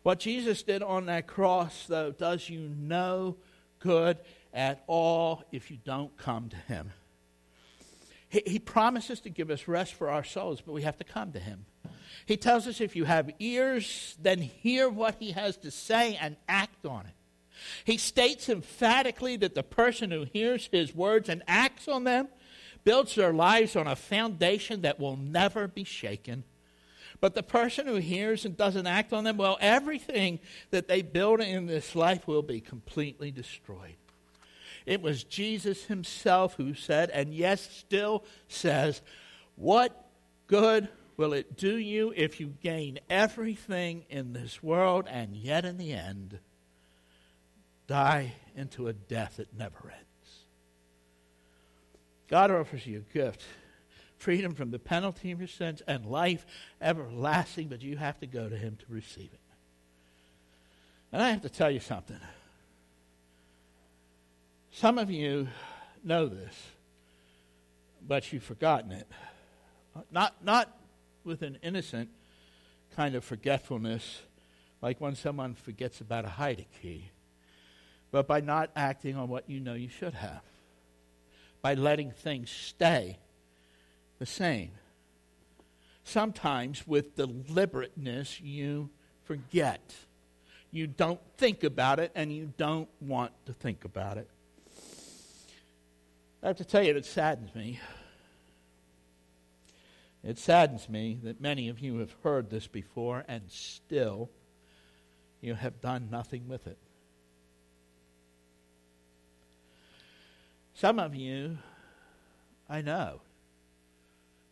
What 0.02 0.20
Jesus 0.20 0.62
did 0.62 0.82
on 0.82 1.06
that 1.06 1.26
cross, 1.26 1.86
though, 1.88 2.12
does 2.12 2.48
you 2.48 2.60
no 2.60 3.36
good 3.80 4.18
at 4.52 4.82
all 4.86 5.44
if 5.52 5.70
you 5.70 5.78
don't 5.84 6.16
come 6.16 6.48
to 6.48 6.56
Him. 6.56 6.92
He, 8.28 8.42
he 8.46 8.58
promises 8.58 9.20
to 9.20 9.30
give 9.30 9.50
us 9.50 9.68
rest 9.68 9.94
for 9.94 10.10
our 10.10 10.24
souls, 10.24 10.60
but 10.60 10.72
we 10.72 10.82
have 10.82 10.96
to 10.96 11.04
come 11.04 11.32
to 11.32 11.38
Him. 11.38 11.66
He 12.24 12.36
tells 12.36 12.66
us 12.66 12.80
if 12.80 12.96
you 12.96 13.04
have 13.04 13.30
ears, 13.38 14.16
then 14.20 14.40
hear 14.40 14.88
what 14.88 15.16
He 15.20 15.32
has 15.32 15.56
to 15.58 15.70
say 15.70 16.18
and 16.20 16.36
act 16.48 16.84
on 16.86 17.06
it. 17.06 17.12
He 17.84 17.96
states 17.96 18.48
emphatically 18.48 19.36
that 19.36 19.54
the 19.54 19.62
person 19.62 20.10
who 20.10 20.24
hears 20.24 20.68
His 20.72 20.94
words 20.94 21.28
and 21.28 21.42
acts 21.46 21.86
on 21.86 22.04
them 22.04 22.28
builds 22.84 23.14
their 23.14 23.32
lives 23.32 23.76
on 23.76 23.86
a 23.86 23.96
foundation 23.96 24.82
that 24.82 24.98
will 24.98 25.16
never 25.16 25.68
be 25.68 25.84
shaken. 25.84 26.44
But 27.20 27.34
the 27.34 27.42
person 27.42 27.86
who 27.86 27.96
hears 27.96 28.44
and 28.44 28.56
doesn't 28.56 28.86
act 28.86 29.12
on 29.12 29.24
them, 29.24 29.36
well, 29.36 29.58
everything 29.60 30.38
that 30.70 30.88
they 30.88 31.02
build 31.02 31.40
in 31.40 31.66
this 31.66 31.94
life 31.94 32.26
will 32.26 32.42
be 32.42 32.60
completely 32.60 33.30
destroyed. 33.30 33.96
It 34.84 35.02
was 35.02 35.24
Jesus 35.24 35.84
himself 35.84 36.54
who 36.54 36.74
said, 36.74 37.10
and 37.10 37.34
yes, 37.34 37.68
still 37.70 38.24
says, 38.48 39.02
What 39.56 40.08
good 40.46 40.88
will 41.16 41.32
it 41.32 41.56
do 41.56 41.76
you 41.76 42.12
if 42.16 42.38
you 42.38 42.54
gain 42.62 43.00
everything 43.10 44.04
in 44.08 44.32
this 44.32 44.62
world 44.62 45.06
and 45.10 45.34
yet 45.34 45.64
in 45.64 45.78
the 45.78 45.92
end 45.92 46.38
die 47.86 48.34
into 48.54 48.86
a 48.88 48.92
death 48.92 49.38
that 49.38 49.56
never 49.56 49.90
ends? 49.90 50.06
God 52.28 52.50
offers 52.50 52.86
you 52.86 53.04
a 53.08 53.12
gift 53.12 53.42
freedom 54.16 54.54
from 54.54 54.70
the 54.70 54.78
penalty 54.78 55.30
of 55.30 55.38
your 55.38 55.48
sins, 55.48 55.82
and 55.86 56.06
life 56.06 56.46
everlasting, 56.80 57.68
but 57.68 57.82
you 57.82 57.96
have 57.96 58.18
to 58.20 58.26
go 58.26 58.48
to 58.48 58.56
Him 58.56 58.76
to 58.76 58.84
receive 58.88 59.30
it. 59.32 59.40
And 61.12 61.22
I 61.22 61.30
have 61.30 61.42
to 61.42 61.48
tell 61.48 61.70
you 61.70 61.80
something. 61.80 62.20
Some 64.72 64.98
of 64.98 65.10
you 65.10 65.48
know 66.04 66.26
this, 66.26 66.54
but 68.06 68.32
you've 68.32 68.42
forgotten 68.42 68.92
it. 68.92 69.08
Not, 70.10 70.34
not 70.44 70.76
with 71.24 71.42
an 71.42 71.58
innocent 71.62 72.10
kind 72.94 73.14
of 73.14 73.24
forgetfulness, 73.24 74.22
like 74.82 75.00
when 75.00 75.14
someone 75.14 75.54
forgets 75.54 76.00
about 76.00 76.24
a 76.24 76.28
hiding 76.28 76.66
key, 76.82 77.10
but 78.10 78.26
by 78.26 78.40
not 78.40 78.70
acting 78.76 79.16
on 79.16 79.28
what 79.28 79.48
you 79.48 79.60
know 79.60 79.74
you 79.74 79.88
should 79.88 80.14
have, 80.14 80.42
by 81.62 81.74
letting 81.74 82.10
things 82.10 82.50
stay 82.50 83.18
the 84.18 84.26
same. 84.26 84.72
Sometimes, 86.04 86.86
with 86.86 87.16
deliberateness, 87.16 88.40
you 88.40 88.90
forget. 89.24 89.94
You 90.70 90.86
don't 90.86 91.20
think 91.36 91.64
about 91.64 91.98
it, 91.98 92.12
and 92.14 92.32
you 92.32 92.52
don't 92.56 92.88
want 93.00 93.32
to 93.46 93.52
think 93.52 93.84
about 93.84 94.16
it. 94.18 94.28
I 96.42 96.48
have 96.48 96.56
to 96.56 96.64
tell 96.64 96.82
you, 96.82 96.94
it 96.94 97.04
saddens 97.04 97.54
me. 97.54 97.80
It 100.22 100.38
saddens 100.38 100.88
me 100.88 101.18
that 101.22 101.40
many 101.40 101.68
of 101.68 101.80
you 101.80 101.98
have 101.98 102.14
heard 102.22 102.50
this 102.50 102.66
before, 102.66 103.24
and 103.26 103.42
still 103.48 104.30
you 105.40 105.54
have 105.54 105.80
done 105.80 106.08
nothing 106.10 106.48
with 106.48 106.66
it. 106.66 106.78
Some 110.74 110.98
of 110.98 111.14
you, 111.14 111.58
I 112.68 112.82
know, 112.82 113.20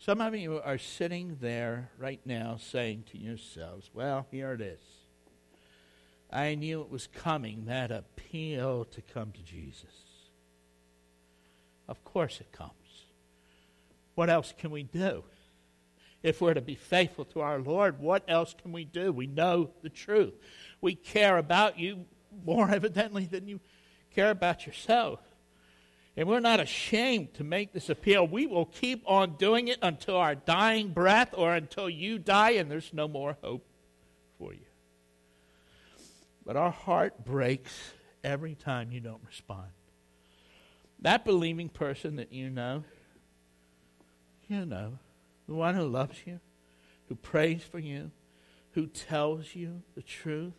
some 0.05 0.21
of 0.21 0.37
you 0.37 0.61
are 0.62 0.77
sitting 0.77 1.38
there 1.40 1.88
right 1.99 2.21
now 2.27 2.59
saying 2.61 3.05
to 3.11 3.17
yourselves, 3.17 3.88
well, 3.95 4.27
here 4.31 4.53
it 4.53 4.61
is. 4.61 4.81
I 6.31 6.57
knew 6.57 6.83
it 6.83 6.90
was 6.90 7.07
coming, 7.07 7.64
that 7.67 7.90
appeal 7.90 8.85
to 8.85 9.01
come 9.01 9.33
to 9.33 9.43
Jesus. 9.43 9.95
Of 11.88 12.05
course 12.05 12.38
it 12.43 12.53
comes. 12.53 12.73
What 14.14 14.29
else 14.29 14.53
can 14.59 14.71
we 14.71 14.83
do? 14.83 15.25
If 16.23 16.43
we're 16.43 16.53
to 16.53 16.61
be 16.61 16.75
faithful 16.75 17.25
to 17.27 17.40
our 17.40 17.59
Lord, 17.59 17.99
what 17.99 18.25
else 18.29 18.55
can 18.61 18.73
we 18.73 18.85
do? 18.85 19.11
We 19.11 19.27
know 19.27 19.71
the 19.83 19.88
truth. 19.88 20.35
We 20.83 20.97
care 20.97 21.38
about 21.38 21.79
you 21.79 22.05
more 22.45 22.71
evidently 22.75 23.25
than 23.25 23.49
you 23.49 23.59
care 24.14 24.31
about 24.31 24.67
yourself. 24.67 25.21
And 26.16 26.29
we're 26.29 26.40
not 26.40 26.61
ashamed 26.61 27.35
to 27.35 27.44
make 27.44 27.72
this 27.72 27.88
appeal. 27.88 28.27
We 28.27 28.46
will 28.46 28.66
keep 28.66 29.03
on 29.07 29.37
doing 29.37 29.68
it 29.68 29.79
until 29.83 30.16
our 30.16 30.35
dying 30.35 30.90
breath 30.90 31.31
or 31.33 31.55
until 31.55 31.90
you 31.90 32.18
die 32.18 32.53
and 32.53 32.70
there's 32.70 32.92
no 32.92 33.09
more 33.09 33.37
hope 33.42 33.66
for 34.38 34.53
you. 34.53 34.66
But 36.46 36.57
our 36.57 36.70
heart 36.70 37.24
breaks 37.24 37.92
every 38.22 38.55
time 38.55 38.92
you 38.92 39.00
don't 39.00 39.22
respond. 39.27 39.68
That 41.00 41.24
believing 41.24 41.68
person 41.68 42.16
that 42.16 42.33
you 42.33 42.48
know, 42.48 42.85
you 44.48 44.64
know, 44.64 44.98
the 45.48 45.55
one 45.55 45.74
who 45.74 45.87
loves 45.87 46.18
you, 46.24 46.40
who 47.09 47.16
prays 47.16 47.62
for 47.62 47.79
you, 47.79 48.11
who 48.72 48.87
tells 48.87 49.55
you 49.55 49.83
the 49.94 50.03
truth, 50.03 50.55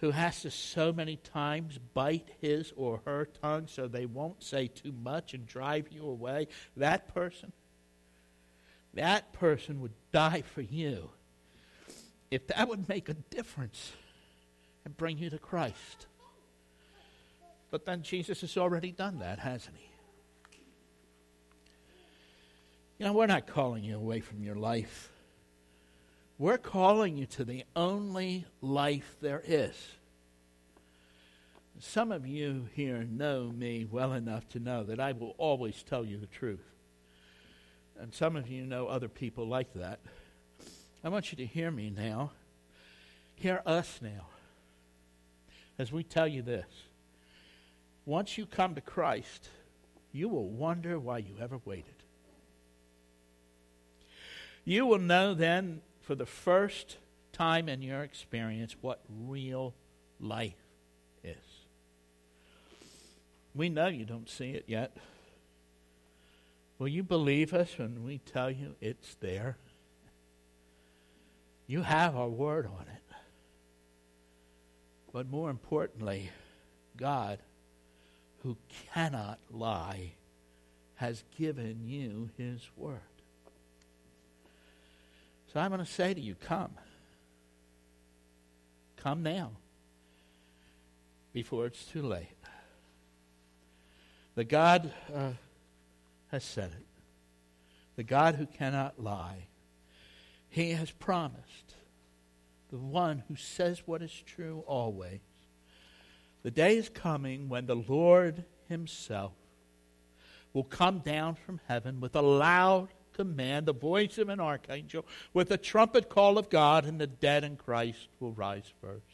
who 0.00 0.10
has 0.10 0.42
to 0.42 0.50
so 0.50 0.92
many 0.92 1.16
times 1.16 1.78
bite 1.92 2.30
his 2.40 2.72
or 2.74 3.02
her 3.04 3.28
tongue 3.42 3.66
so 3.66 3.86
they 3.86 4.06
won't 4.06 4.42
say 4.42 4.66
too 4.66 4.92
much 4.92 5.34
and 5.34 5.46
drive 5.46 5.88
you 5.90 6.06
away, 6.06 6.48
that 6.76 7.12
person, 7.14 7.52
that 8.94 9.32
person 9.34 9.80
would 9.80 9.92
die 10.10 10.42
for 10.42 10.62
you 10.62 11.10
if 12.30 12.46
that 12.46 12.68
would 12.68 12.88
make 12.88 13.08
a 13.08 13.14
difference 13.14 13.92
and 14.84 14.96
bring 14.96 15.18
you 15.18 15.28
to 15.30 15.38
Christ. 15.38 16.06
But 17.70 17.84
then 17.84 18.02
Jesus 18.02 18.40
has 18.40 18.56
already 18.56 18.92
done 18.92 19.18
that, 19.18 19.38
hasn't 19.38 19.76
he? 19.76 19.90
You 22.98 23.06
know, 23.06 23.12
we're 23.12 23.26
not 23.26 23.46
calling 23.46 23.84
you 23.84 23.96
away 23.96 24.20
from 24.20 24.42
your 24.42 24.56
life. 24.56 25.09
We're 26.40 26.56
calling 26.56 27.18
you 27.18 27.26
to 27.26 27.44
the 27.44 27.64
only 27.76 28.46
life 28.62 29.16
there 29.20 29.42
is. 29.46 29.74
Some 31.78 32.10
of 32.10 32.26
you 32.26 32.66
here 32.72 33.04
know 33.04 33.52
me 33.54 33.84
well 33.84 34.14
enough 34.14 34.48
to 34.50 34.58
know 34.58 34.82
that 34.84 34.98
I 34.98 35.12
will 35.12 35.34
always 35.36 35.82
tell 35.82 36.02
you 36.02 36.16
the 36.16 36.24
truth. 36.24 36.64
And 37.98 38.14
some 38.14 38.36
of 38.36 38.48
you 38.48 38.64
know 38.64 38.86
other 38.86 39.06
people 39.06 39.46
like 39.46 39.74
that. 39.74 40.00
I 41.04 41.10
want 41.10 41.30
you 41.30 41.36
to 41.36 41.44
hear 41.44 41.70
me 41.70 41.90
now. 41.90 42.30
Hear 43.34 43.60
us 43.66 43.98
now. 44.00 44.28
As 45.78 45.92
we 45.92 46.02
tell 46.02 46.26
you 46.26 46.40
this 46.40 46.64
once 48.06 48.38
you 48.38 48.46
come 48.46 48.74
to 48.76 48.80
Christ, 48.80 49.50
you 50.10 50.30
will 50.30 50.48
wonder 50.48 50.98
why 50.98 51.18
you 51.18 51.34
ever 51.38 51.60
waited. 51.66 52.02
You 54.64 54.86
will 54.86 54.98
know 54.98 55.34
then, 55.34 55.82
for 56.10 56.16
the 56.16 56.26
first 56.26 56.96
time 57.32 57.68
in 57.68 57.82
your 57.82 58.02
experience, 58.02 58.74
what 58.80 59.00
real 59.08 59.76
life 60.18 60.58
is. 61.22 61.36
We 63.54 63.68
know 63.68 63.86
you 63.86 64.04
don't 64.04 64.28
see 64.28 64.50
it 64.50 64.64
yet. 64.66 64.96
Will 66.80 66.88
you 66.88 67.04
believe 67.04 67.54
us 67.54 67.78
when 67.78 68.02
we 68.02 68.18
tell 68.18 68.50
you 68.50 68.74
it's 68.80 69.14
there? 69.20 69.56
You 71.68 71.82
have 71.82 72.16
our 72.16 72.28
word 72.28 72.66
on 72.66 72.86
it. 72.92 73.14
But 75.12 75.30
more 75.30 75.48
importantly, 75.48 76.30
God, 76.96 77.38
who 78.42 78.56
cannot 78.92 79.38
lie, 79.48 80.14
has 80.96 81.22
given 81.38 81.82
you 81.84 82.30
his 82.36 82.68
word. 82.76 82.98
So 85.52 85.58
I'm 85.58 85.70
going 85.70 85.84
to 85.84 85.90
say 85.90 86.14
to 86.14 86.20
you, 86.20 86.36
come. 86.36 86.70
Come 88.96 89.22
now, 89.22 89.52
before 91.32 91.66
it's 91.66 91.84
too 91.86 92.02
late. 92.02 92.36
The 94.36 94.44
God 94.44 94.92
uh, 95.12 95.32
has 96.28 96.44
said 96.44 96.70
it. 96.72 96.86
The 97.96 98.04
God 98.04 98.36
who 98.36 98.46
cannot 98.46 99.02
lie. 99.02 99.48
He 100.48 100.72
has 100.72 100.90
promised. 100.90 101.74
The 102.70 102.78
one 102.78 103.24
who 103.26 103.34
says 103.34 103.82
what 103.86 104.02
is 104.02 104.12
true 104.12 104.62
always. 104.66 105.20
The 106.42 106.50
day 106.50 106.76
is 106.76 106.88
coming 106.88 107.48
when 107.48 107.66
the 107.66 107.76
Lord 107.76 108.44
Himself 108.68 109.32
will 110.52 110.64
come 110.64 111.00
down 111.00 111.34
from 111.34 111.60
heaven 111.66 112.00
with 112.00 112.14
a 112.14 112.22
loud 112.22 112.88
command, 113.12 113.66
the 113.66 113.72
voice 113.72 114.18
of 114.18 114.28
an 114.28 114.40
archangel, 114.40 115.04
with 115.32 115.48
the 115.48 115.58
trumpet 115.58 116.08
call 116.08 116.38
of 116.38 116.50
God, 116.50 116.84
and 116.84 117.00
the 117.00 117.06
dead 117.06 117.44
in 117.44 117.56
Christ 117.56 118.08
will 118.18 118.32
rise 118.32 118.72
first. 118.80 119.04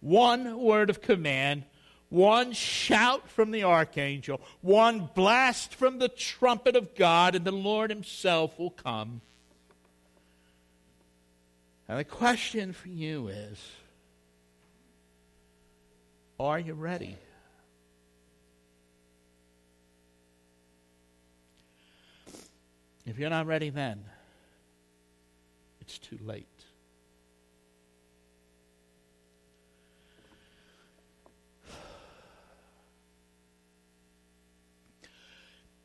One 0.00 0.58
word 0.58 0.90
of 0.90 1.00
command, 1.00 1.64
one 2.08 2.52
shout 2.52 3.28
from 3.28 3.50
the 3.50 3.64
archangel, 3.64 4.40
one 4.60 5.10
blast 5.14 5.74
from 5.74 5.98
the 5.98 6.08
trumpet 6.08 6.76
of 6.76 6.94
God, 6.94 7.34
and 7.34 7.44
the 7.44 7.52
Lord 7.52 7.90
Himself 7.90 8.58
will 8.58 8.70
come. 8.70 9.20
And 11.88 11.98
the 11.98 12.04
question 12.04 12.72
for 12.72 12.88
you 12.88 13.28
is 13.28 13.58
Are 16.38 16.58
you 16.58 16.74
ready? 16.74 17.16
If 23.06 23.18
you're 23.20 23.30
not 23.30 23.46
ready 23.46 23.70
then, 23.70 24.04
it's 25.80 25.96
too 25.96 26.18
late. 26.20 26.48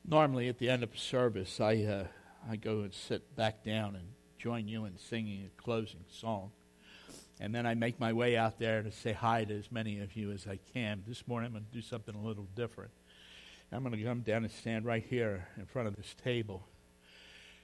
Normally, 0.04 0.50
at 0.50 0.58
the 0.58 0.68
end 0.68 0.82
of 0.82 0.94
a 0.94 0.98
service, 0.98 1.62
I, 1.62 1.84
uh, 1.84 2.08
I 2.50 2.56
go 2.56 2.80
and 2.80 2.94
sit 2.94 3.36
back 3.36 3.64
down 3.64 3.96
and 3.96 4.08
join 4.40 4.68
you 4.68 4.86
in 4.86 4.98
singing 4.98 5.46
a 5.46 5.62
closing 5.62 6.04
song. 6.10 6.52
And 7.40 7.54
then 7.54 7.68
I 7.68 7.76
make 7.76 8.00
my 8.00 8.12
way 8.14 8.36
out 8.36 8.58
there 8.58 8.82
to 8.82 8.92
say 8.92 9.14
hi 9.14 9.46
to 9.46 9.58
as 9.58 9.72
many 9.72 10.00
of 10.00 10.16
you 10.16 10.32
as 10.32 10.48
I 10.48 10.60
can. 10.74 11.04
This 11.08 11.28
morning, 11.28 11.48
I'm 11.48 11.54
going 11.54 11.66
to 11.66 11.72
do 11.72 11.82
something 11.84 12.16
a 12.16 12.22
little 12.22 12.48
different. 12.56 12.92
I'm 13.72 13.84
going 13.84 13.96
to 13.96 14.04
come 14.04 14.22
down 14.22 14.44
and 14.44 14.52
stand 14.52 14.86
right 14.86 15.06
here 15.08 15.48
in 15.56 15.66
front 15.66 15.88
of 15.88 15.96
this 15.96 16.14
table. 16.22 16.68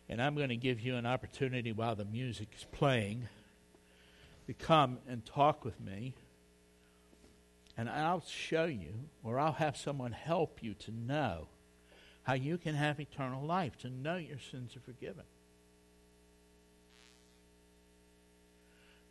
And 0.09 0.21
I'm 0.21 0.35
going 0.35 0.49
to 0.49 0.55
give 0.55 0.79
you 0.79 0.95
an 0.95 1.05
opportunity 1.05 1.71
while 1.71 1.95
the 1.95 2.05
music 2.05 2.49
is 2.57 2.65
playing 2.71 3.27
to 4.47 4.53
come 4.53 4.99
and 5.07 5.25
talk 5.25 5.65
with 5.65 5.79
me. 5.81 6.13
And 7.77 7.89
I'll 7.89 8.23
show 8.27 8.65
you, 8.65 8.93
or 9.23 9.39
I'll 9.39 9.51
have 9.53 9.77
someone 9.77 10.11
help 10.11 10.63
you 10.63 10.73
to 10.75 10.91
know 10.91 11.47
how 12.23 12.33
you 12.33 12.57
can 12.57 12.75
have 12.75 12.99
eternal 12.99 13.45
life, 13.45 13.77
to 13.79 13.89
know 13.89 14.17
your 14.17 14.39
sins 14.51 14.75
are 14.75 14.81
forgiven. 14.81 15.23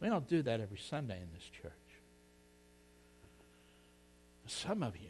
We 0.00 0.08
don't 0.08 0.28
do 0.28 0.42
that 0.42 0.60
every 0.60 0.78
Sunday 0.78 1.16
in 1.16 1.28
this 1.32 1.48
church. 1.62 1.72
Some 4.46 4.82
of 4.82 4.96
you 4.96 5.08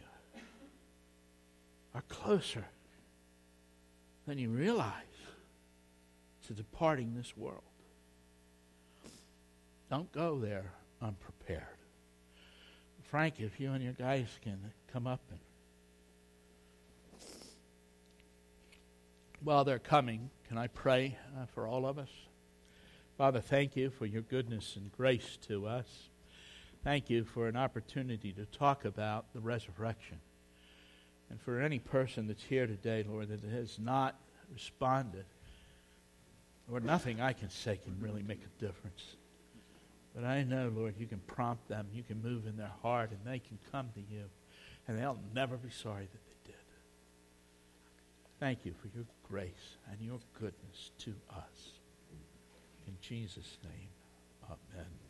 are 1.94 2.03
closer 2.09 2.66
than 4.27 4.38
you 4.38 4.51
realize 4.51 4.92
to 6.47 6.53
departing 6.53 7.15
this 7.15 7.37
world. 7.37 7.63
Don't 9.91 10.11
go 10.13 10.39
there 10.39 10.73
unprepared. 11.01 11.63
Frank, 13.03 13.35
if 13.39 13.61
you 13.61 13.73
and 13.73 13.83
your 13.83 13.93
guys 13.93 14.27
can 14.43 14.59
come 14.93 15.07
up 15.07 15.21
and 15.31 15.39
while 19.43 19.65
they're 19.65 19.79
coming, 19.79 20.31
can 20.49 20.59
I 20.59 20.67
pray 20.67 21.17
uh, 21.37 21.47
for 21.55 21.69
all 21.69 21.87
of 21.87 21.99
us? 21.99 22.09
Father, 23.17 23.41
thank 23.41 23.77
you 23.77 23.91
for 23.91 24.07
your 24.07 24.23
goodness 24.23 24.75
and 24.77 24.91
grace 24.91 25.39
to 25.47 25.67
us. 25.67 25.87
Thank 26.83 27.09
you 27.11 27.25
for 27.25 27.47
an 27.47 27.57
opportunity 27.57 28.33
to 28.33 28.45
talk 28.47 28.85
about 28.85 29.33
the 29.33 29.41
resurrection. 29.41 30.19
And 31.31 31.41
for 31.41 31.61
any 31.61 31.79
person 31.79 32.27
that's 32.27 32.43
here 32.43 32.67
today, 32.67 33.05
Lord, 33.09 33.29
that 33.29 33.43
has 33.43 33.79
not 33.79 34.19
responded, 34.53 35.25
Lord, 36.68 36.85
nothing 36.85 37.20
I 37.20 37.33
can 37.33 37.50
say 37.50 37.76
can 37.76 37.96
really 38.00 38.22
make 38.22 38.40
a 38.42 38.61
difference. 38.64 39.16
But 40.14 40.24
I 40.24 40.42
know, 40.42 40.72
Lord, 40.74 40.94
you 40.98 41.07
can 41.07 41.18
prompt 41.20 41.68
them, 41.68 41.87
you 41.92 42.02
can 42.02 42.22
move 42.22 42.46
in 42.46 42.57
their 42.57 42.72
heart, 42.83 43.11
and 43.11 43.20
they 43.24 43.38
can 43.38 43.59
come 43.70 43.88
to 43.94 44.00
you, 44.00 44.24
and 44.88 44.98
they'll 44.98 45.18
never 45.35 45.57
be 45.57 45.70
sorry 45.70 46.09
that 46.11 46.26
they 46.26 46.52
did. 46.52 46.62
Thank 48.40 48.64
you 48.64 48.74
for 48.81 48.88
your 48.96 49.07
grace 49.29 49.76
and 49.90 50.00
your 50.00 50.18
goodness 50.40 50.90
to 51.00 51.14
us. 51.31 51.72
In 52.87 52.94
Jesus' 53.00 53.59
name, 53.62 53.88
amen. 54.44 55.06